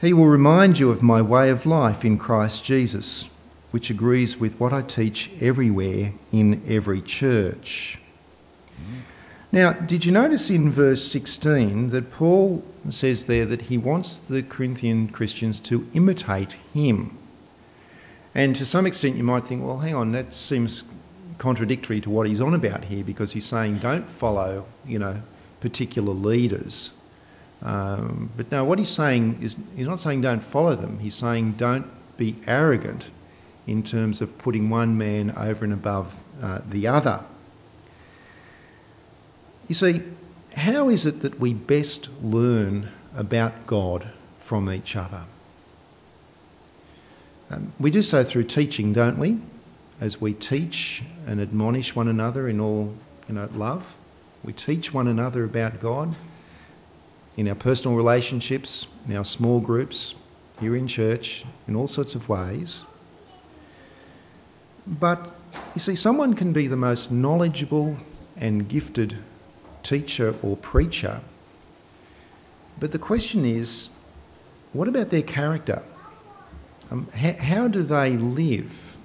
He 0.02 0.12
will 0.12 0.28
remind 0.28 0.80
you 0.80 0.90
of 0.90 1.04
my 1.04 1.22
way 1.22 1.52
of 1.52 1.68
life 1.68 2.04
in 2.04 2.18
Christ 2.18 2.66
Jesus, 2.66 3.26
which 3.70 3.92
agrees 3.92 4.40
with 4.40 4.60
what 4.60 4.74
I 4.74 4.82
teach 4.82 5.30
everywhere 5.40 6.14
in 6.32 6.64
every 6.68 7.02
church. 7.02 8.00
Now, 9.56 9.72
did 9.72 10.04
you 10.04 10.12
notice 10.12 10.50
in 10.50 10.70
verse 10.70 11.02
16 11.02 11.92
that 11.92 12.12
Paul 12.12 12.62
says 12.90 13.24
there 13.24 13.46
that 13.46 13.62
he 13.62 13.78
wants 13.78 14.20
the 14.20 14.44
Corinthian 14.44 15.08
Christians 15.08 15.62
to 15.62 15.88
imitate 15.94 16.52
him? 16.74 17.18
And 18.34 18.54
to 18.58 18.66
some 18.66 18.86
extent, 18.86 19.16
you 19.16 19.24
might 19.24 19.46
think, 19.46 19.64
well, 19.64 19.78
hang 19.78 19.96
on, 19.96 20.12
that 20.12 20.34
seems 20.34 20.84
contradictory 21.38 22.02
to 22.02 22.10
what 22.10 22.28
he's 22.28 22.42
on 22.42 22.54
about 22.54 22.84
here 22.84 23.06
because 23.06 23.32
he's 23.32 23.46
saying 23.46 23.78
don't 23.78 24.06
follow, 24.10 24.66
you 24.86 25.00
know, 25.00 25.22
particular 25.62 26.14
leaders. 26.14 26.92
Um, 27.62 28.30
but 28.36 28.52
no, 28.52 28.66
what 28.66 28.78
he's 28.78 28.90
saying 28.90 29.40
is 29.42 29.56
he's 29.78 29.88
not 29.88 30.02
saying 30.02 30.20
don't 30.20 30.44
follow 30.44 30.76
them. 30.76 31.00
He's 31.00 31.16
saying 31.16 31.54
don't 31.54 31.88
be 32.18 32.36
arrogant 32.46 33.06
in 33.68 33.84
terms 33.84 34.20
of 34.20 34.38
putting 34.38 34.70
one 34.70 34.98
man 34.98 35.32
over 35.32 35.64
and 35.64 35.74
above 35.74 36.14
uh, 36.44 36.60
the 36.70 36.88
other. 36.88 37.24
You 39.68 39.76
see, 39.76 40.02
how 40.56 40.90
is 40.90 41.06
it 41.06 41.22
that 41.22 41.40
we 41.40 41.54
best 41.54 42.10
learn 42.22 42.90
about 43.16 43.68
God 43.68 44.08
from 44.40 44.72
each 44.72 44.96
other? 44.96 45.24
Um, 47.50 47.72
we 47.80 47.92
do 47.92 48.04
so 48.04 48.24
through 48.24 48.46
teaching, 48.46 48.94
don't 48.94 49.18
we? 49.18 49.40
as 50.02 50.20
we 50.20 50.34
teach 50.34 51.04
and 51.26 51.40
admonish 51.40 51.96
one 51.96 52.08
another 52.08 52.50
in 52.50 52.60
all 52.60 52.94
you 53.28 53.36
know, 53.36 53.50
love. 53.56 53.86
We 54.44 54.54
teach 54.54 54.94
one 54.94 55.08
another 55.08 55.44
about 55.44 55.80
God 55.80 56.14
in 57.38 57.48
our 57.48 57.56
personal 57.56 57.98
relationships, 57.98 58.88
in 59.08 59.16
our 59.16 59.26
small 59.26 59.60
groups, 59.60 60.16
here 60.60 60.76
in 60.76 60.88
church, 60.88 61.44
in 61.68 61.76
all 61.76 61.88
sorts 61.88 62.16
of 62.16 62.30
ways. 62.30 62.84
But 64.86 65.34
you 65.74 65.82
see, 65.82 65.96
someone 65.96 66.36
can 66.36 66.54
be 66.54 66.68
the 66.68 66.78
most 66.78 67.12
knowledgeable 67.12 67.98
and 68.38 68.68
gifted 68.68 69.18
teacher 69.86 70.36
or 70.44 70.58
preacher, 70.58 71.22
but 72.80 72.92
the 72.92 73.00
question 73.00 73.46
is 73.46 73.90
what 74.74 74.90
about 74.90 75.10
their 75.10 75.22
character? 75.22 75.82
Um, 76.92 77.08
how, 77.14 77.34
how 77.34 77.68
do 77.70 77.84
they 77.84 78.18
live? 78.18 78.98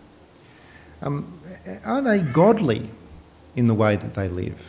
Um, 1.01 1.41
are 1.85 2.03
they 2.03 2.21
godly 2.21 2.91
in 3.55 3.69
the 3.69 3.75
way 3.75 3.95
that 3.97 4.15
they 4.15 4.29
live? 4.29 4.61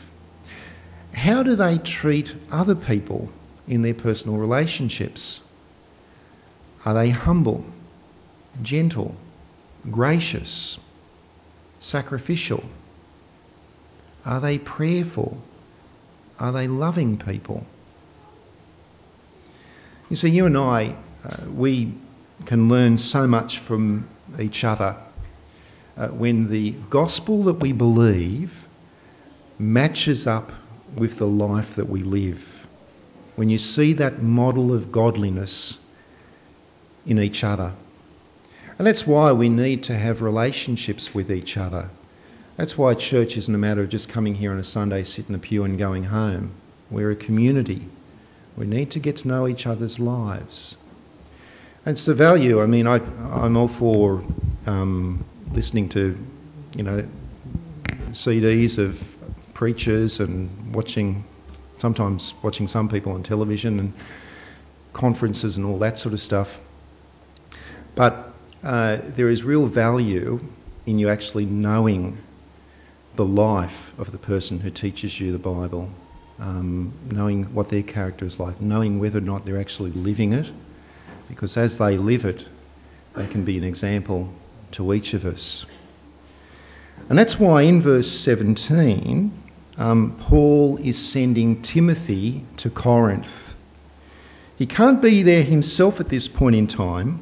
How 1.13 1.43
do 1.43 1.55
they 1.55 1.77
treat 1.77 2.33
other 2.51 2.75
people 2.75 3.29
in 3.67 3.81
their 3.81 3.93
personal 3.93 4.37
relationships? 4.37 5.39
Are 6.85 6.93
they 6.93 7.09
humble, 7.09 7.65
gentle, 8.61 9.15
gracious, 9.89 10.77
sacrificial? 11.79 12.63
Are 14.25 14.39
they 14.39 14.57
prayerful? 14.57 15.37
Are 16.41 16.51
they 16.51 16.67
loving 16.67 17.17
people? 17.17 17.63
You 20.09 20.15
see, 20.15 20.29
you 20.29 20.47
and 20.47 20.57
I, 20.57 20.95
uh, 21.23 21.37
we 21.53 21.93
can 22.47 22.67
learn 22.67 22.97
so 22.97 23.27
much 23.27 23.59
from 23.59 24.09
each 24.39 24.63
other 24.63 24.97
uh, 25.97 26.07
when 26.07 26.49
the 26.49 26.71
gospel 26.89 27.43
that 27.43 27.59
we 27.59 27.73
believe 27.73 28.67
matches 29.59 30.25
up 30.25 30.51
with 30.95 31.19
the 31.19 31.27
life 31.27 31.75
that 31.75 31.87
we 31.87 32.01
live. 32.01 32.67
When 33.35 33.47
you 33.47 33.59
see 33.59 33.93
that 33.93 34.23
model 34.23 34.73
of 34.73 34.91
godliness 34.91 35.77
in 37.05 37.19
each 37.19 37.43
other. 37.43 37.71
And 38.79 38.87
that's 38.87 39.05
why 39.05 39.31
we 39.31 39.47
need 39.47 39.83
to 39.83 39.95
have 39.95 40.23
relationships 40.23 41.13
with 41.13 41.31
each 41.31 41.55
other. 41.55 41.87
That's 42.61 42.77
why 42.77 42.93
church 42.93 43.37
isn't 43.37 43.55
a 43.55 43.57
matter 43.57 43.81
of 43.81 43.89
just 43.89 44.07
coming 44.07 44.35
here 44.35 44.51
on 44.51 44.59
a 44.59 44.63
Sunday, 44.63 45.03
sitting 45.03 45.29
in 45.29 45.35
a 45.35 45.39
pew, 45.39 45.63
and 45.63 45.79
going 45.79 46.03
home. 46.03 46.51
We're 46.91 47.09
a 47.09 47.15
community. 47.15 47.81
We 48.55 48.67
need 48.67 48.91
to 48.91 48.99
get 48.99 49.17
to 49.17 49.27
know 49.27 49.47
each 49.47 49.65
other's 49.65 49.97
lives. 49.97 50.75
And 51.87 51.93
it's 51.93 52.05
the 52.05 52.13
value. 52.13 52.61
I 52.61 52.67
mean, 52.67 52.85
I, 52.85 52.97
I'm 53.33 53.57
all 53.57 53.67
for 53.67 54.23
um, 54.67 55.25
listening 55.53 55.89
to, 55.89 56.15
you 56.77 56.83
know, 56.83 57.03
CDs 58.11 58.77
of 58.77 59.11
preachers 59.55 60.19
and 60.19 60.75
watching, 60.75 61.23
sometimes 61.79 62.35
watching 62.43 62.67
some 62.67 62.87
people 62.87 63.13
on 63.13 63.23
television 63.23 63.79
and 63.79 63.91
conferences 64.93 65.57
and 65.57 65.65
all 65.65 65.79
that 65.79 65.97
sort 65.97 66.13
of 66.13 66.21
stuff. 66.21 66.61
But 67.95 68.31
uh, 68.63 68.99
there 69.01 69.29
is 69.29 69.43
real 69.43 69.65
value 69.65 70.39
in 70.85 70.99
you 70.99 71.09
actually 71.09 71.47
knowing 71.47 72.19
the 73.15 73.25
life 73.25 73.91
of 73.97 74.11
the 74.11 74.17
person 74.17 74.59
who 74.59 74.69
teaches 74.69 75.19
you 75.19 75.31
the 75.31 75.37
Bible, 75.37 75.89
um, 76.39 76.93
knowing 77.11 77.43
what 77.53 77.69
their 77.69 77.83
character 77.83 78.25
is 78.25 78.39
like, 78.39 78.61
knowing 78.61 78.99
whether 78.99 79.19
or 79.19 79.21
not 79.21 79.45
they're 79.45 79.59
actually 79.59 79.91
living 79.91 80.33
it, 80.33 80.49
because 81.27 81.57
as 81.57 81.77
they 81.77 81.97
live 81.97 82.25
it, 82.25 82.45
they 83.15 83.27
can 83.27 83.43
be 83.43 83.57
an 83.57 83.63
example 83.63 84.31
to 84.71 84.93
each 84.93 85.13
of 85.13 85.25
us. 85.25 85.65
And 87.09 87.17
that's 87.17 87.39
why 87.39 87.63
in 87.63 87.81
verse 87.81 88.09
17, 88.09 89.31
um, 89.77 90.15
Paul 90.19 90.77
is 90.77 90.97
sending 90.97 91.61
Timothy 91.61 92.43
to 92.57 92.69
Corinth. 92.69 93.53
He 94.57 94.65
can't 94.65 95.01
be 95.01 95.23
there 95.23 95.43
himself 95.43 95.99
at 95.99 96.07
this 96.07 96.27
point 96.27 96.55
in 96.55 96.67
time, 96.67 97.19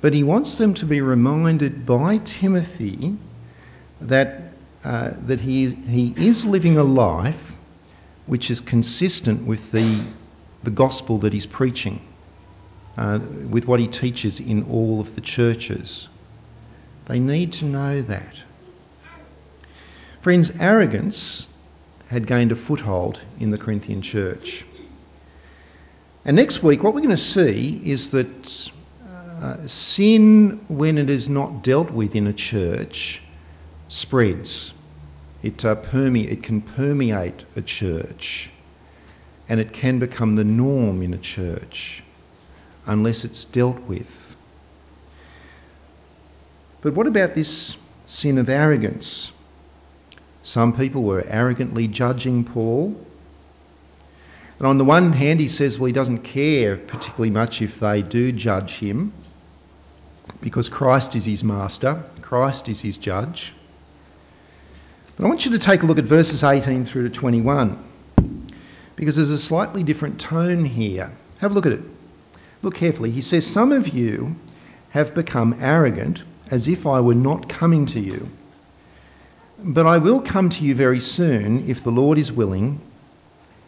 but 0.00 0.12
he 0.12 0.24
wants 0.24 0.58
them 0.58 0.74
to 0.74 0.84
be 0.84 1.00
reminded 1.00 1.86
by 1.86 2.18
Timothy 2.18 3.16
that, 4.00 4.41
uh, 4.84 5.12
that 5.26 5.40
he, 5.40 5.70
he 5.70 6.14
is 6.16 6.44
living 6.44 6.76
a 6.76 6.82
life 6.82 7.52
which 8.26 8.50
is 8.50 8.60
consistent 8.60 9.46
with 9.46 9.70
the, 9.72 10.02
the 10.64 10.70
gospel 10.70 11.18
that 11.18 11.32
he's 11.32 11.46
preaching, 11.46 12.00
uh, 12.96 13.20
with 13.48 13.66
what 13.66 13.80
he 13.80 13.86
teaches 13.86 14.40
in 14.40 14.64
all 14.64 15.00
of 15.00 15.14
the 15.14 15.20
churches. 15.20 16.08
They 17.06 17.18
need 17.18 17.52
to 17.54 17.64
know 17.64 18.02
that. 18.02 18.34
Friends, 20.20 20.52
arrogance 20.60 21.46
had 22.08 22.26
gained 22.26 22.52
a 22.52 22.56
foothold 22.56 23.20
in 23.40 23.50
the 23.50 23.58
Corinthian 23.58 24.02
church. 24.02 24.64
And 26.24 26.36
next 26.36 26.62
week, 26.62 26.82
what 26.82 26.94
we're 26.94 27.00
going 27.00 27.10
to 27.10 27.16
see 27.16 27.80
is 27.84 28.10
that 28.10 28.70
uh, 29.40 29.66
sin, 29.66 30.64
when 30.68 30.98
it 30.98 31.10
is 31.10 31.28
not 31.28 31.64
dealt 31.64 31.90
with 31.90 32.14
in 32.14 32.26
a 32.26 32.32
church, 32.32 33.21
spreads. 33.92 34.72
It, 35.42 35.64
uh, 35.64 35.74
perme- 35.74 36.28
it 36.28 36.42
can 36.42 36.62
permeate 36.62 37.44
a 37.56 37.62
church 37.62 38.50
and 39.48 39.60
it 39.60 39.72
can 39.72 39.98
become 39.98 40.34
the 40.34 40.44
norm 40.44 41.02
in 41.02 41.12
a 41.12 41.18
church 41.18 42.02
unless 42.86 43.24
it's 43.24 43.44
dealt 43.44 43.78
with. 43.80 44.34
But 46.80 46.94
what 46.94 47.06
about 47.06 47.34
this 47.34 47.76
sin 48.06 48.38
of 48.38 48.48
arrogance? 48.48 49.30
Some 50.42 50.74
people 50.74 51.02
were 51.02 51.24
arrogantly 51.28 51.86
judging 51.86 52.44
Paul. 52.44 52.98
And 54.58 54.66
on 54.66 54.78
the 54.78 54.84
one 54.84 55.12
hand, 55.12 55.38
he 55.38 55.48
says, 55.48 55.78
well, 55.78 55.86
he 55.86 55.92
doesn't 55.92 56.22
care 56.22 56.76
particularly 56.78 57.30
much 57.30 57.60
if 57.60 57.78
they 57.78 58.00
do 58.00 58.32
judge 58.32 58.78
him 58.78 59.12
because 60.40 60.70
Christ 60.70 61.14
is 61.14 61.26
his 61.26 61.44
master, 61.44 62.02
Christ 62.22 62.70
is 62.70 62.80
his 62.80 62.96
judge. 62.96 63.52
I 65.22 65.26
want 65.26 65.44
you 65.44 65.52
to 65.52 65.58
take 65.60 65.84
a 65.84 65.86
look 65.86 65.98
at 65.98 66.04
verses 66.04 66.42
18 66.42 66.84
through 66.84 67.08
to 67.08 67.14
21 67.14 67.78
because 68.96 69.14
there's 69.14 69.30
a 69.30 69.38
slightly 69.38 69.84
different 69.84 70.20
tone 70.20 70.64
here. 70.64 71.12
Have 71.38 71.52
a 71.52 71.54
look 71.54 71.64
at 71.64 71.70
it. 71.70 71.82
Look 72.62 72.74
carefully. 72.74 73.12
He 73.12 73.20
says, 73.20 73.46
Some 73.46 73.70
of 73.70 73.90
you 73.90 74.34
have 74.90 75.14
become 75.14 75.58
arrogant 75.60 76.22
as 76.50 76.66
if 76.66 76.88
I 76.88 76.98
were 76.98 77.14
not 77.14 77.48
coming 77.48 77.86
to 77.86 78.00
you. 78.00 78.28
But 79.60 79.86
I 79.86 79.98
will 79.98 80.20
come 80.20 80.50
to 80.50 80.64
you 80.64 80.74
very 80.74 80.98
soon 80.98 81.70
if 81.70 81.84
the 81.84 81.92
Lord 81.92 82.18
is 82.18 82.32
willing, 82.32 82.80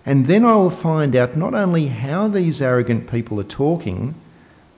and 0.05 0.27
then 0.27 0.45
I 0.45 0.57
will 0.57 0.71
find 0.71 1.15
out 1.15 1.37
not 1.37 1.55
only 1.55 1.87
how 1.87 2.27
these 2.27 2.61
arrogant 2.61 3.09
people 3.09 3.39
are 3.39 3.45
talking, 3.45 4.17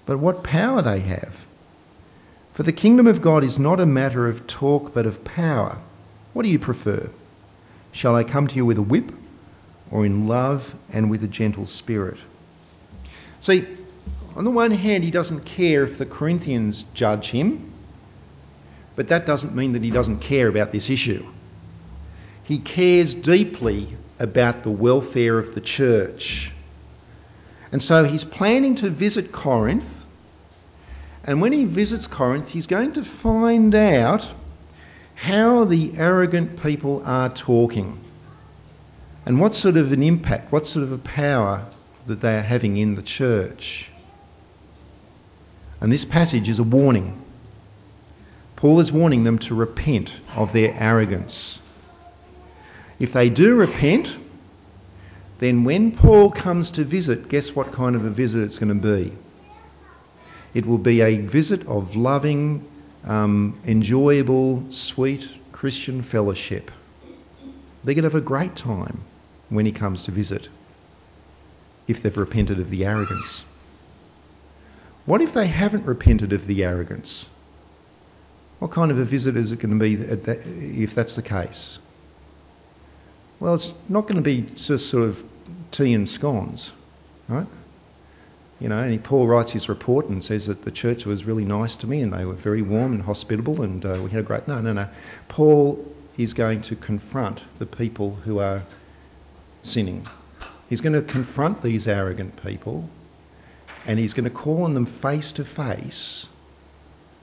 but 0.04 0.18
what 0.18 0.44
power 0.44 0.82
they 0.82 1.00
have. 1.00 1.46
For 2.52 2.64
the 2.64 2.72
kingdom 2.72 3.06
of 3.06 3.22
God 3.22 3.44
is 3.44 3.58
not 3.58 3.80
a 3.80 3.86
matter 3.86 4.28
of 4.28 4.46
talk, 4.46 4.92
but 4.92 5.06
of 5.06 5.24
power. 5.24 5.78
What 6.36 6.42
do 6.42 6.50
you 6.50 6.58
prefer? 6.58 7.08
Shall 7.92 8.14
I 8.14 8.22
come 8.22 8.46
to 8.46 8.54
you 8.54 8.66
with 8.66 8.76
a 8.76 8.82
whip, 8.82 9.10
or 9.90 10.04
in 10.04 10.28
love 10.28 10.74
and 10.92 11.08
with 11.08 11.24
a 11.24 11.26
gentle 11.26 11.64
spirit? 11.64 12.18
See, 13.40 13.64
on 14.34 14.44
the 14.44 14.50
one 14.50 14.70
hand, 14.70 15.02
he 15.02 15.10
doesn't 15.10 15.46
care 15.46 15.82
if 15.82 15.96
the 15.96 16.04
Corinthians 16.04 16.82
judge 16.92 17.30
him, 17.30 17.72
but 18.96 19.08
that 19.08 19.24
doesn't 19.24 19.54
mean 19.54 19.72
that 19.72 19.82
he 19.82 19.90
doesn't 19.90 20.18
care 20.18 20.46
about 20.46 20.72
this 20.72 20.90
issue. 20.90 21.24
He 22.44 22.58
cares 22.58 23.14
deeply 23.14 23.88
about 24.18 24.62
the 24.62 24.70
welfare 24.70 25.38
of 25.38 25.54
the 25.54 25.62
church. 25.62 26.52
And 27.72 27.82
so 27.82 28.04
he's 28.04 28.24
planning 28.24 28.74
to 28.74 28.90
visit 28.90 29.32
Corinth 29.32 30.04
and 31.24 31.40
when 31.40 31.54
he 31.54 31.64
visits 31.64 32.06
Corinth, 32.06 32.50
he's 32.50 32.66
going 32.66 32.92
to 32.92 33.04
find 33.04 33.74
out 33.74 34.28
how 35.16 35.64
the 35.64 35.92
arrogant 35.96 36.62
people 36.62 37.02
are 37.04 37.30
talking 37.30 37.98
and 39.24 39.40
what 39.40 39.54
sort 39.54 39.76
of 39.76 39.90
an 39.90 40.02
impact, 40.02 40.52
what 40.52 40.66
sort 40.66 40.84
of 40.84 40.92
a 40.92 40.98
power 40.98 41.66
that 42.06 42.20
they 42.20 42.36
are 42.36 42.42
having 42.42 42.76
in 42.76 42.94
the 42.94 43.02
church. 43.02 43.90
And 45.80 45.90
this 45.90 46.04
passage 46.04 46.48
is 46.48 46.60
a 46.60 46.62
warning. 46.62 47.20
Paul 48.54 48.78
is 48.78 48.92
warning 48.92 49.24
them 49.24 49.38
to 49.40 49.54
repent 49.54 50.12
of 50.36 50.52
their 50.52 50.74
arrogance. 50.78 51.58
If 53.00 53.12
they 53.12 53.28
do 53.28 53.56
repent, 53.56 54.16
then 55.38 55.64
when 55.64 55.92
Paul 55.92 56.30
comes 56.30 56.70
to 56.72 56.84
visit, 56.84 57.28
guess 57.28 57.54
what 57.54 57.72
kind 57.72 57.96
of 57.96 58.04
a 58.04 58.10
visit 58.10 58.42
it's 58.42 58.58
going 58.58 58.80
to 58.80 58.96
be? 58.96 59.12
It 60.54 60.64
will 60.64 60.78
be 60.78 61.00
a 61.00 61.18
visit 61.18 61.66
of 61.66 61.96
loving, 61.96 62.66
um, 63.06 63.58
enjoyable, 63.66 64.70
sweet 64.70 65.28
Christian 65.52 66.02
fellowship. 66.02 66.70
They're 67.84 67.94
going 67.94 68.02
to 68.02 68.10
have 68.10 68.14
a 68.14 68.20
great 68.20 68.56
time 68.56 69.00
when 69.48 69.64
he 69.64 69.72
comes 69.72 70.04
to 70.04 70.10
visit 70.10 70.48
if 71.86 72.02
they've 72.02 72.16
repented 72.16 72.58
of 72.58 72.68
the 72.68 72.84
arrogance. 72.84 73.44
What 75.04 75.22
if 75.22 75.32
they 75.32 75.46
haven't 75.46 75.86
repented 75.86 76.32
of 76.32 76.46
the 76.46 76.64
arrogance? 76.64 77.26
What 78.58 78.72
kind 78.72 78.90
of 78.90 78.98
a 78.98 79.04
visit 79.04 79.36
is 79.36 79.52
it 79.52 79.60
going 79.60 79.78
to 79.78 79.82
be 79.82 79.94
if 80.82 80.94
that's 80.94 81.14
the 81.14 81.22
case? 81.22 81.78
Well, 83.38 83.54
it's 83.54 83.72
not 83.88 84.02
going 84.02 84.16
to 84.16 84.22
be 84.22 84.40
just 84.40 84.88
sort 84.88 85.04
of 85.04 85.22
tea 85.70 85.92
and 85.92 86.08
scones, 86.08 86.72
right? 87.28 87.46
You 88.60 88.70
know, 88.70 88.78
and 88.78 89.04
Paul 89.04 89.26
writes 89.26 89.52
his 89.52 89.68
report 89.68 90.06
and 90.06 90.24
says 90.24 90.46
that 90.46 90.62
the 90.62 90.70
church 90.70 91.04
was 91.04 91.24
really 91.24 91.44
nice 91.44 91.76
to 91.78 91.86
me 91.86 92.00
and 92.00 92.12
they 92.12 92.24
were 92.24 92.32
very 92.32 92.62
warm 92.62 92.92
and 92.92 93.02
hospitable 93.02 93.62
and 93.62 93.84
uh, 93.84 94.00
we 94.02 94.10
had 94.10 94.20
a 94.20 94.22
great. 94.22 94.48
No, 94.48 94.60
no, 94.62 94.72
no. 94.72 94.88
Paul 95.28 95.84
is 96.16 96.32
going 96.32 96.62
to 96.62 96.76
confront 96.76 97.42
the 97.58 97.66
people 97.66 98.14
who 98.24 98.38
are 98.38 98.62
sinning. 99.62 100.06
He's 100.70 100.80
going 100.80 100.94
to 100.94 101.02
confront 101.02 101.62
these 101.62 101.86
arrogant 101.86 102.42
people 102.42 102.88
and 103.86 103.98
he's 103.98 104.14
going 104.14 104.24
to 104.24 104.30
call 104.30 104.64
on 104.64 104.72
them 104.72 104.86
face 104.86 105.32
to 105.32 105.44
face 105.44 106.26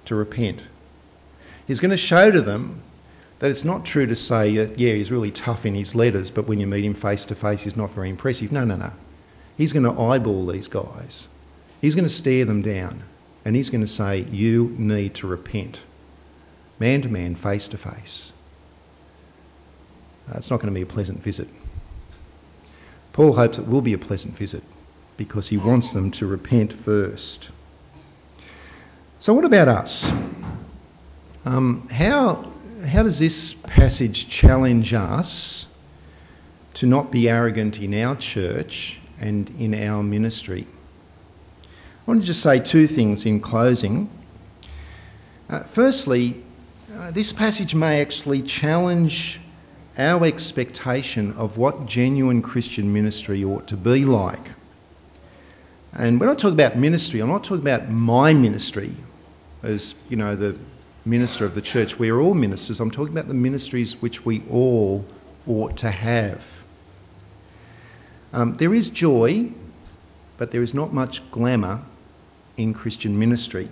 to 0.05 0.15
repent. 0.15 0.61
He's 1.65 1.79
going 1.79 1.91
to 1.91 1.97
show 1.97 2.29
to 2.29 2.41
them 2.41 2.81
that 3.39 3.49
it's 3.49 3.65
not 3.65 3.85
true 3.85 4.05
to 4.05 4.15
say 4.15 4.57
that, 4.57 4.79
yeah, 4.79 4.93
he's 4.93 5.11
really 5.11 5.31
tough 5.31 5.65
in 5.65 5.73
his 5.73 5.95
letters, 5.95 6.29
but 6.29 6.47
when 6.47 6.59
you 6.59 6.67
meet 6.67 6.85
him 6.85 6.93
face 6.93 7.25
to 7.25 7.35
face, 7.35 7.63
he's 7.63 7.75
not 7.75 7.91
very 7.91 8.09
impressive. 8.09 8.51
No, 8.51 8.63
no, 8.63 8.75
no. 8.75 8.93
He's 9.57 9.73
going 9.73 9.83
to 9.83 10.01
eyeball 10.01 10.47
these 10.47 10.67
guys. 10.67 11.27
He's 11.81 11.95
going 11.95 12.05
to 12.05 12.13
stare 12.13 12.45
them 12.45 12.61
down 12.61 13.03
and 13.45 13.55
he's 13.55 13.69
going 13.69 13.81
to 13.81 13.87
say, 13.87 14.21
You 14.31 14.73
need 14.77 15.15
to 15.15 15.27
repent. 15.27 15.81
Man 16.79 17.01
to 17.01 17.09
man, 17.09 17.35
face 17.35 17.67
to 17.69 17.77
face. 17.77 18.31
Uh, 20.29 20.35
it's 20.37 20.49
not 20.49 20.57
going 20.57 20.73
to 20.73 20.77
be 20.77 20.81
a 20.81 20.85
pleasant 20.85 21.21
visit. 21.21 21.47
Paul 23.11 23.33
hopes 23.33 23.57
it 23.57 23.67
will 23.67 23.81
be 23.81 23.93
a 23.93 23.97
pleasant 23.97 24.35
visit 24.35 24.63
because 25.17 25.47
he 25.47 25.57
wants 25.57 25.93
them 25.93 26.11
to 26.11 26.25
repent 26.25 26.73
first. 26.73 27.49
So, 29.19 29.33
what 29.33 29.45
about 29.45 29.67
us? 29.67 30.11
Um, 31.45 31.87
how, 31.89 32.49
how 32.85 33.03
does 33.03 33.19
this 33.19 33.53
passage 33.53 34.29
challenge 34.29 34.93
us 34.93 35.65
to 36.75 36.85
not 36.87 37.11
be 37.11 37.29
arrogant 37.29 37.79
in 37.79 37.93
our 37.93 38.15
church 38.15 38.99
and 39.19 39.49
in 39.59 39.73
our 39.73 40.03
ministry. 40.03 40.67
I 41.63 42.11
want 42.11 42.21
to 42.21 42.27
just 42.27 42.41
say 42.41 42.59
two 42.59 42.87
things 42.87 43.25
in 43.25 43.39
closing. 43.39 44.09
Uh, 45.49 45.59
firstly, 45.63 46.43
uh, 46.95 47.11
this 47.11 47.31
passage 47.31 47.75
may 47.75 48.01
actually 48.01 48.41
challenge 48.41 49.39
our 49.97 50.25
expectation 50.25 51.33
of 51.33 51.57
what 51.57 51.85
genuine 51.85 52.41
Christian 52.41 52.93
ministry 52.93 53.43
ought 53.43 53.67
to 53.67 53.77
be 53.77 54.05
like. 54.05 54.41
And 55.93 56.19
when 56.19 56.29
I 56.29 56.33
talk 56.33 56.53
about 56.53 56.77
ministry, 56.77 57.19
I'm 57.19 57.29
not 57.29 57.43
talking 57.43 57.61
about 57.61 57.89
my 57.89 58.33
ministry 58.33 58.95
as, 59.61 59.95
you 60.09 60.17
know, 60.17 60.35
the 60.35 60.57
minister 61.05 61.45
of 61.45 61.55
the 61.55 61.61
church. 61.61 61.99
We 61.99 62.09
are 62.09 62.19
all 62.19 62.33
ministers. 62.33 62.79
I'm 62.79 62.91
talking 62.91 63.13
about 63.13 63.27
the 63.27 63.33
ministries 63.33 64.01
which 64.01 64.25
we 64.25 64.41
all 64.49 65.05
ought 65.47 65.77
to 65.77 65.91
have. 65.91 66.62
Um, 68.33 68.57
there 68.57 68.73
is 68.73 68.89
joy, 68.89 69.51
but 70.37 70.51
there 70.51 70.63
is 70.63 70.73
not 70.73 70.91
much 70.91 71.29
glamour 71.29 71.81
in 72.57 72.73
Christian 72.73 73.17
ministry. 73.17 73.69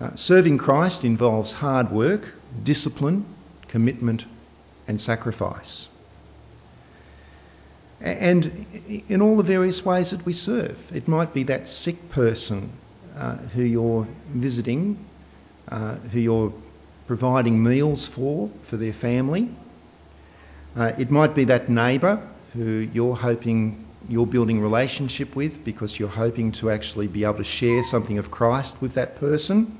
Uh, 0.00 0.14
serving 0.14 0.58
Christ 0.58 1.04
involves 1.04 1.50
hard 1.52 1.90
work, 1.90 2.32
discipline, 2.62 3.26
commitment, 3.68 4.24
and 4.86 5.00
sacrifice. 5.00 5.88
And 8.00 8.66
in 9.08 9.20
all 9.20 9.36
the 9.36 9.42
various 9.42 9.84
ways 9.84 10.12
that 10.12 10.24
we 10.24 10.32
serve, 10.32 10.78
it 10.94 11.06
might 11.06 11.34
be 11.34 11.42
that 11.44 11.68
sick 11.68 12.10
person 12.10 12.70
uh, 13.16 13.36
who 13.36 13.62
you're 13.62 14.06
visiting, 14.32 14.96
uh, 15.68 15.96
who 15.96 16.20
you're 16.20 16.52
providing 17.06 17.62
meals 17.62 18.06
for, 18.06 18.48
for 18.66 18.76
their 18.76 18.92
family. 18.92 19.50
Uh, 20.76 20.92
it 20.96 21.10
might 21.10 21.34
be 21.34 21.44
that 21.44 21.68
neighbour 21.68 22.26
who 22.54 22.88
you're 22.92 23.16
hoping 23.16 23.86
you're 24.08 24.26
building 24.26 24.60
relationship 24.60 25.36
with 25.36 25.64
because 25.64 25.98
you're 25.98 26.08
hoping 26.08 26.52
to 26.52 26.70
actually 26.70 27.06
be 27.06 27.24
able 27.24 27.36
to 27.36 27.44
share 27.44 27.82
something 27.82 28.18
of 28.18 28.30
Christ 28.30 28.80
with 28.80 28.94
that 28.94 29.16
person. 29.16 29.76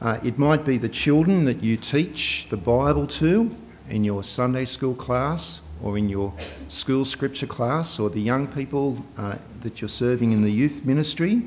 Uh, 0.00 0.18
it 0.24 0.38
might 0.38 0.64
be 0.64 0.78
the 0.78 0.88
children 0.88 1.44
that 1.44 1.62
you 1.62 1.76
teach 1.76 2.46
the 2.50 2.56
Bible 2.56 3.06
to 3.06 3.54
in 3.88 4.04
your 4.04 4.22
Sunday 4.24 4.64
school 4.64 4.94
class 4.94 5.60
or 5.82 5.96
in 5.96 6.08
your 6.08 6.32
school 6.68 7.04
scripture 7.04 7.46
class, 7.46 7.98
or 7.98 8.10
the 8.10 8.20
young 8.20 8.46
people 8.46 9.02
uh, 9.16 9.36
that 9.62 9.80
you're 9.80 9.88
serving 9.88 10.32
in 10.32 10.42
the 10.42 10.50
youth 10.50 10.84
ministry. 10.84 11.42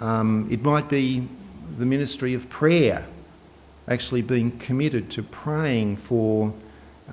Um, 0.00 0.48
it 0.50 0.62
might 0.62 0.88
be 0.88 1.26
the 1.78 1.86
ministry 1.86 2.34
of 2.34 2.48
prayer, 2.48 3.04
actually 3.88 4.22
being 4.22 4.58
committed 4.58 5.10
to 5.12 5.22
praying 5.22 5.96
for, 5.96 6.52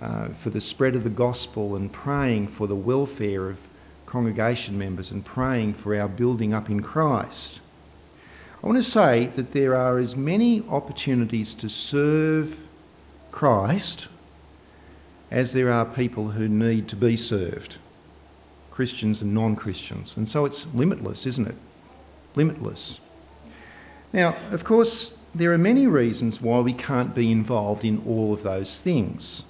uh, 0.02 0.30
for 0.30 0.50
the 0.50 0.62
spread 0.62 0.96
of 0.96 1.04
the 1.04 1.10
gospel 1.10 1.76
and 1.76 1.92
praying 1.92 2.48
for 2.48 2.68
the 2.68 2.76
welfare 2.76 3.50
of 3.50 3.58
congregation 4.06 4.78
members 4.78 5.12
and 5.12 5.24
praying 5.24 5.74
for 5.74 5.96
our 5.96 6.08
building 6.08 6.54
up 6.54 6.70
in 6.70 6.82
Christ. 6.82 7.60
I 8.64 8.68
want 8.68 8.78
to 8.78 8.84
say 8.84 9.28
that 9.36 9.52
there 9.52 9.76
are 9.76 9.98
as 9.98 10.16
many 10.16 10.64
opportunities 10.70 11.56
to 11.56 11.70
serve 11.70 12.58
Christ 13.32 14.08
as 15.32 15.54
there 15.54 15.72
are 15.72 15.86
people 15.86 16.30
who 16.30 16.48
need 16.48 16.90
to 16.90 16.96
be 16.96 17.16
served 17.16 17.78
Christians 18.72 19.22
and 19.22 19.34
non 19.34 19.56
Christians. 19.56 20.18
And 20.18 20.28
so 20.28 20.46
it's 20.46 20.68
limitless, 20.74 21.26
isn't 21.26 21.48
it? 21.48 21.56
Limitless. 22.36 23.00
Now, 24.12 24.36
of 24.52 24.64
course, 24.64 25.14
there 25.34 25.54
are 25.54 25.58
many 25.58 25.88
reasons 25.88 26.42
why 26.42 26.60
we 26.60 26.74
can't 26.74 27.16
be 27.16 27.32
involved 27.32 27.86
in 27.86 28.04
all 28.06 28.34
of 28.34 28.44
those 28.44 28.82
things. 28.82 29.44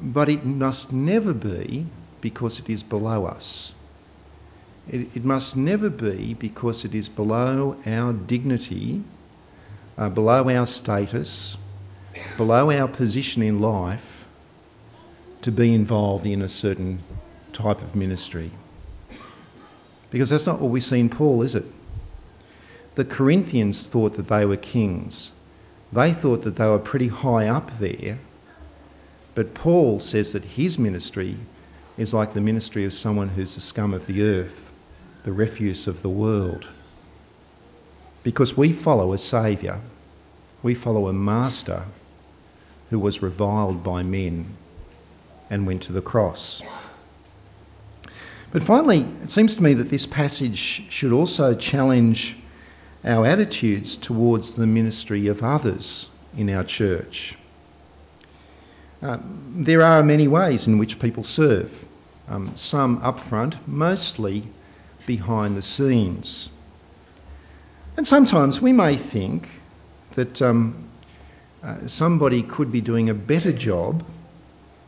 But 0.00 0.28
it 0.28 0.44
must 0.44 0.92
never 0.92 1.32
be 1.32 1.86
because 2.20 2.58
it 2.58 2.68
is 2.70 2.82
below 2.82 3.26
us. 3.26 3.72
It, 4.88 5.16
it 5.16 5.24
must 5.24 5.56
never 5.56 5.90
be 5.90 6.34
because 6.34 6.84
it 6.84 6.94
is 6.94 7.08
below 7.08 7.76
our 7.84 8.12
dignity, 8.12 9.02
uh, 9.96 10.08
below 10.08 10.48
our 10.48 10.66
status, 10.66 11.56
below 12.36 12.70
our 12.70 12.88
position 12.88 13.42
in 13.42 13.60
life 13.60 14.26
to 15.42 15.52
be 15.52 15.74
involved 15.74 16.26
in 16.26 16.42
a 16.42 16.48
certain 16.48 17.00
type 17.52 17.82
of 17.82 17.94
ministry. 17.94 18.50
Because 20.10 20.30
that's 20.30 20.46
not 20.46 20.60
what 20.60 20.70
we 20.70 20.80
see 20.80 21.00
in 21.00 21.10
Paul, 21.10 21.42
is 21.42 21.54
it? 21.54 21.64
The 22.94 23.04
Corinthians 23.04 23.88
thought 23.88 24.14
that 24.14 24.28
they 24.28 24.44
were 24.46 24.56
kings. 24.56 25.30
They 25.92 26.12
thought 26.12 26.42
that 26.42 26.56
they 26.56 26.66
were 26.66 26.78
pretty 26.78 27.08
high 27.08 27.48
up 27.48 27.70
there. 27.78 28.18
But 29.38 29.54
Paul 29.54 30.00
says 30.00 30.32
that 30.32 30.44
his 30.44 30.80
ministry 30.80 31.36
is 31.96 32.12
like 32.12 32.34
the 32.34 32.40
ministry 32.40 32.84
of 32.84 32.92
someone 32.92 33.28
who's 33.28 33.54
the 33.54 33.60
scum 33.60 33.94
of 33.94 34.04
the 34.08 34.22
earth, 34.22 34.72
the 35.22 35.30
refuse 35.30 35.86
of 35.86 36.02
the 36.02 36.08
world. 36.08 36.66
Because 38.24 38.56
we 38.56 38.72
follow 38.72 39.12
a 39.12 39.18
saviour, 39.18 39.78
we 40.64 40.74
follow 40.74 41.06
a 41.06 41.12
master 41.12 41.84
who 42.90 42.98
was 42.98 43.22
reviled 43.22 43.84
by 43.84 44.02
men 44.02 44.56
and 45.50 45.68
went 45.68 45.82
to 45.82 45.92
the 45.92 46.02
cross. 46.02 46.60
But 48.50 48.64
finally, 48.64 49.06
it 49.22 49.30
seems 49.30 49.54
to 49.54 49.62
me 49.62 49.72
that 49.74 49.88
this 49.88 50.04
passage 50.04 50.90
should 50.90 51.12
also 51.12 51.54
challenge 51.54 52.36
our 53.04 53.24
attitudes 53.24 53.96
towards 53.96 54.56
the 54.56 54.66
ministry 54.66 55.28
of 55.28 55.44
others 55.44 56.08
in 56.36 56.50
our 56.50 56.64
church. 56.64 57.36
Uh, 59.00 59.18
there 59.54 59.82
are 59.82 60.02
many 60.02 60.26
ways 60.26 60.66
in 60.66 60.78
which 60.78 60.98
people 60.98 61.22
serve, 61.22 61.84
um, 62.28 62.50
some 62.56 62.98
up 63.02 63.20
front, 63.20 63.54
mostly 63.68 64.42
behind 65.06 65.56
the 65.56 65.62
scenes. 65.62 66.48
And 67.96 68.06
sometimes 68.06 68.60
we 68.60 68.72
may 68.72 68.96
think 68.96 69.48
that 70.14 70.42
um, 70.42 70.88
uh, 71.62 71.86
somebody 71.86 72.42
could 72.42 72.72
be 72.72 72.80
doing 72.80 73.08
a 73.08 73.14
better 73.14 73.52
job 73.52 74.04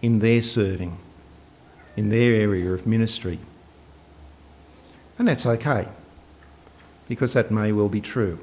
in 0.02 0.18
their 0.18 0.42
serving, 0.42 0.96
in 1.96 2.08
their 2.08 2.34
area 2.34 2.72
of 2.72 2.86
ministry. 2.86 3.38
And 5.18 5.28
that's 5.28 5.46
okay, 5.46 5.86
because 7.08 7.34
that 7.34 7.50
may 7.50 7.72
well 7.72 7.88
be 7.88 8.00
true. 8.00 8.38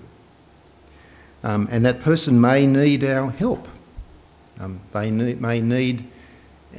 Um, 1.43 1.67
and 1.71 1.85
that 1.85 2.01
person 2.01 2.39
may 2.39 2.67
need 2.67 3.03
our 3.03 3.29
help. 3.31 3.67
Um, 4.59 4.79
they 4.93 5.11
need, 5.11 5.41
may 5.41 5.61
need 5.61 6.05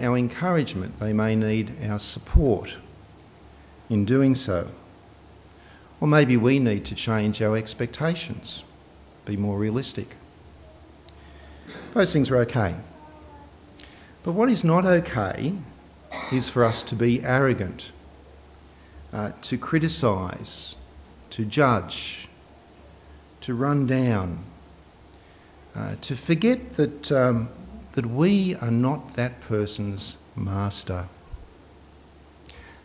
our 0.01 0.17
encouragement. 0.17 0.99
They 0.99 1.13
may 1.13 1.37
need 1.37 1.73
our 1.89 1.99
support 1.99 2.75
in 3.89 4.05
doing 4.05 4.35
so. 4.35 4.69
Or 6.01 6.09
maybe 6.09 6.37
we 6.37 6.59
need 6.59 6.87
to 6.87 6.95
change 6.95 7.43
our 7.43 7.57
expectations, 7.57 8.63
be 9.25 9.37
more 9.37 9.59
realistic. 9.59 10.15
Those 11.95 12.13
things 12.13 12.31
are 12.31 12.39
okay. 12.39 12.75
But 14.23 14.33
what 14.33 14.49
is 14.49 14.63
not 14.63 14.85
okay 14.85 15.55
is 16.33 16.49
for 16.49 16.65
us 16.65 16.83
to 16.85 16.95
be 16.95 17.23
arrogant, 17.23 17.91
uh, 19.13 19.33
to 19.43 19.59
criticise, 19.59 20.77
to 21.31 21.45
judge, 21.45 22.29
to 23.41 23.55
run 23.55 23.87
down, 23.87 24.45
uh, 25.75 25.95
to 26.03 26.17
forget 26.17 26.77
that, 26.77 27.11
um, 27.13 27.49
that 27.99 28.07
we 28.07 28.55
are 28.55 28.71
not 28.71 29.15
that 29.15 29.41
person's 29.41 30.17
master. 30.37 31.09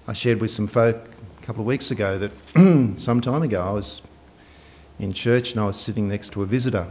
I 0.07 0.13
shared 0.13 0.41
with 0.41 0.49
some 0.49 0.65
folk 0.67 0.97
a 0.97 1.45
couple 1.45 1.61
of 1.61 1.67
weeks 1.67 1.91
ago 1.91 2.17
that 2.17 2.31
some 2.99 3.21
time 3.21 3.43
ago 3.43 3.61
I 3.61 3.71
was 3.73 4.01
in 4.97 5.13
church 5.13 5.51
and 5.51 5.61
I 5.61 5.67
was 5.67 5.79
sitting 5.79 6.09
next 6.09 6.31
to 6.31 6.41
a 6.41 6.47
visitor 6.47 6.89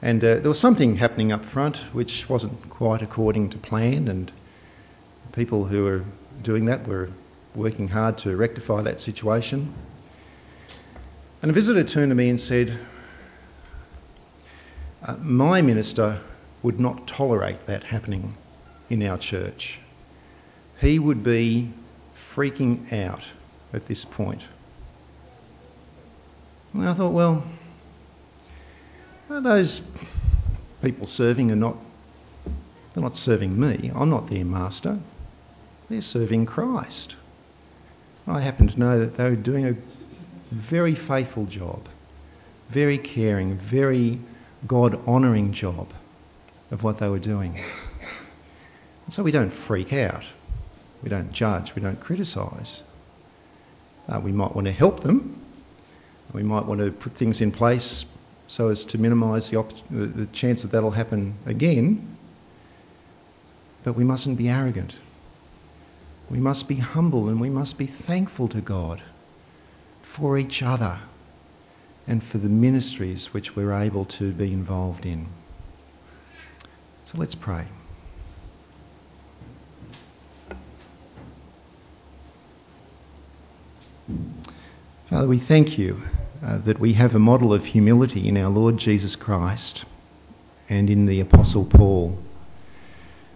and 0.00 0.24
uh, 0.24 0.36
there 0.36 0.48
was 0.48 0.58
something 0.58 0.96
happening 0.96 1.32
up 1.32 1.44
front 1.44 1.76
which 1.92 2.30
wasn't 2.30 2.70
quite 2.70 3.02
according 3.02 3.50
to 3.50 3.58
plan, 3.58 4.08
and 4.08 4.32
the 5.26 5.32
people 5.32 5.66
who 5.66 5.84
were 5.84 6.04
doing 6.42 6.64
that 6.66 6.86
were 6.86 7.10
working 7.54 7.88
hard 7.88 8.16
to 8.18 8.34
rectify 8.36 8.82
that 8.82 9.00
situation. 9.00 9.74
And 11.42 11.50
a 11.50 11.54
visitor 11.54 11.84
turned 11.84 12.10
to 12.10 12.14
me 12.14 12.30
and 12.30 12.40
said, 12.40 12.78
uh, 15.04 15.16
My 15.16 15.60
minister 15.62 16.20
would 16.62 16.80
not 16.80 17.06
tolerate 17.06 17.66
that 17.66 17.84
happening 17.84 18.34
in 18.90 19.02
our 19.02 19.18
church. 19.18 19.78
He 20.80 20.98
would 20.98 21.22
be 21.22 21.70
freaking 22.34 22.92
out 22.92 23.24
at 23.72 23.86
this 23.86 24.04
point. 24.04 24.42
And 26.74 26.88
I 26.88 26.94
thought, 26.94 27.12
well, 27.12 27.42
those 29.28 29.82
people 30.82 31.06
serving 31.06 31.50
are 31.50 31.56
not, 31.56 31.76
they're 32.94 33.02
not 33.02 33.16
serving 33.16 33.58
me. 33.58 33.90
I'm 33.94 34.10
not 34.10 34.28
their 34.28 34.44
master. 34.44 34.98
They're 35.88 36.02
serving 36.02 36.46
Christ. 36.46 37.14
I 38.26 38.40
happen 38.40 38.68
to 38.68 38.78
know 38.78 38.98
that 39.00 39.16
they 39.16 39.30
were 39.30 39.36
doing 39.36 39.66
a 39.66 39.74
very 40.50 40.94
faithful 40.94 41.46
job, 41.46 41.88
very 42.68 42.98
caring, 42.98 43.56
very 43.56 44.18
God 44.66 45.00
honouring 45.06 45.52
job 45.52 45.88
of 46.70 46.82
what 46.82 46.98
they 46.98 47.08
were 47.08 47.18
doing. 47.18 47.58
And 49.04 49.14
so 49.14 49.22
we 49.22 49.30
don't 49.30 49.50
freak 49.50 49.92
out, 49.92 50.24
we 51.02 51.08
don't 51.08 51.32
judge, 51.32 51.74
we 51.74 51.82
don't 51.82 52.00
criticise. 52.00 52.82
Uh, 54.08 54.20
we 54.20 54.32
might 54.32 54.54
want 54.54 54.66
to 54.66 54.72
help 54.72 55.00
them, 55.00 55.42
we 56.32 56.42
might 56.42 56.66
want 56.66 56.80
to 56.80 56.90
put 56.90 57.14
things 57.14 57.40
in 57.40 57.52
place 57.52 58.04
so 58.48 58.68
as 58.68 58.86
to 58.86 58.98
minimise 58.98 59.50
the, 59.50 59.56
op- 59.56 59.72
the 59.90 60.26
chance 60.32 60.62
that 60.62 60.72
that'll 60.72 60.90
happen 60.90 61.34
again. 61.46 62.16
But 63.84 63.92
we 63.92 64.04
mustn't 64.04 64.38
be 64.38 64.48
arrogant. 64.48 64.94
We 66.30 66.38
must 66.38 66.68
be 66.68 66.76
humble 66.76 67.28
and 67.28 67.40
we 67.40 67.50
must 67.50 67.78
be 67.78 67.86
thankful 67.86 68.48
to 68.48 68.60
God 68.60 69.00
for 70.02 70.36
each 70.36 70.62
other 70.62 70.98
and 72.06 72.22
for 72.22 72.38
the 72.38 72.48
ministries 72.48 73.32
which 73.32 73.54
we're 73.54 73.72
able 73.72 74.06
to 74.06 74.32
be 74.32 74.52
involved 74.52 75.06
in. 75.06 75.26
So 77.08 77.16
let's 77.16 77.34
pray. 77.34 77.64
Father, 85.08 85.26
we 85.26 85.38
thank 85.38 85.78
you 85.78 86.02
uh, 86.44 86.58
that 86.58 86.78
we 86.78 86.92
have 86.92 87.14
a 87.14 87.18
model 87.18 87.54
of 87.54 87.64
humility 87.64 88.28
in 88.28 88.36
our 88.36 88.50
Lord 88.50 88.76
Jesus 88.76 89.16
Christ 89.16 89.86
and 90.68 90.90
in 90.90 91.06
the 91.06 91.20
Apostle 91.20 91.64
Paul. 91.64 92.18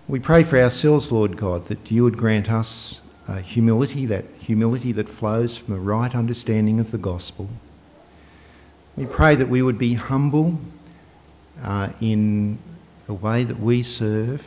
We 0.06 0.20
pray 0.20 0.42
for 0.42 0.60
ourselves, 0.60 1.10
Lord 1.10 1.38
God, 1.38 1.68
that 1.68 1.90
you 1.90 2.04
would 2.04 2.18
grant 2.18 2.50
us 2.50 3.00
uh, 3.26 3.36
humility, 3.36 4.04
that 4.04 4.26
humility 4.38 4.92
that 4.92 5.08
flows 5.08 5.56
from 5.56 5.76
a 5.76 5.80
right 5.80 6.14
understanding 6.14 6.78
of 6.78 6.90
the 6.90 6.98
gospel. 6.98 7.48
We 8.98 9.06
pray 9.06 9.36
that 9.36 9.48
we 9.48 9.62
would 9.62 9.78
be 9.78 9.94
humble 9.94 10.58
uh, 11.64 11.88
in 12.02 12.58
the 13.12 13.18
way 13.26 13.44
that 13.44 13.60
we 13.60 13.82
serve, 13.82 14.42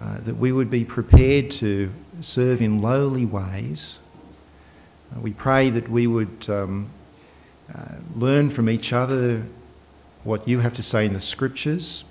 uh, 0.00 0.18
that 0.20 0.36
we 0.36 0.52
would 0.52 0.70
be 0.70 0.84
prepared 0.84 1.50
to 1.50 1.90
serve 2.20 2.62
in 2.62 2.78
lowly 2.78 3.26
ways. 3.26 3.98
Uh, 5.10 5.18
we 5.18 5.32
pray 5.32 5.68
that 5.70 5.88
we 5.88 6.06
would 6.06 6.48
um, 6.48 6.88
uh, 7.74 7.96
learn 8.14 8.48
from 8.48 8.70
each 8.70 8.92
other 8.92 9.42
what 10.22 10.46
you 10.46 10.60
have 10.60 10.74
to 10.74 10.84
say 10.84 11.04
in 11.04 11.14
the 11.14 11.20
scriptures 11.20 12.04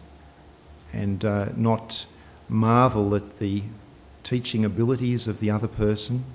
and 0.92 1.24
uh, 1.24 1.46
not 1.56 2.06
marvel 2.50 3.16
at 3.16 3.40
the 3.40 3.64
teaching 4.24 4.66
abilities 4.66 5.30
of 5.30 5.40
the 5.40 5.52
other 5.52 5.70
person. 5.70 6.26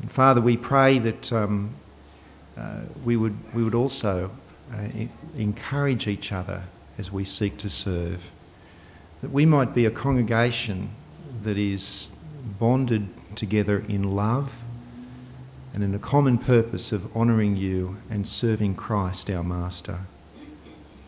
And 0.00 0.10
Father, 0.10 0.40
we 0.40 0.56
pray 0.56 0.98
that 0.98 1.30
um, 1.30 1.74
uh, 2.56 2.80
we, 3.04 3.18
would, 3.18 3.36
we 3.54 3.62
would 3.62 3.74
also 3.74 4.30
uh, 4.72 4.78
encourage 5.36 6.06
each 6.06 6.32
other 6.32 6.62
as 6.98 7.12
we 7.12 7.24
seek 7.24 7.58
to 7.58 7.70
serve. 7.70 8.30
That 9.22 9.32
we 9.32 9.46
might 9.46 9.74
be 9.74 9.86
a 9.86 9.90
congregation 9.90 10.90
that 11.42 11.58
is 11.58 12.08
bonded 12.58 13.08
together 13.36 13.78
in 13.88 14.14
love 14.14 14.50
and 15.74 15.84
in 15.84 15.94
a 15.94 15.98
common 15.98 16.38
purpose 16.38 16.92
of 16.92 17.16
honouring 17.16 17.56
you 17.56 17.96
and 18.10 18.26
serving 18.26 18.74
Christ 18.76 19.30
our 19.30 19.44
Master. 19.44 19.98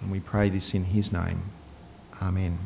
And 0.03 0.11
we 0.11 0.21
pray 0.21 0.51
this 0.51 0.75
in 0.75 0.85
his 0.85 1.11
name. 1.13 1.43
Amen. 2.21 2.59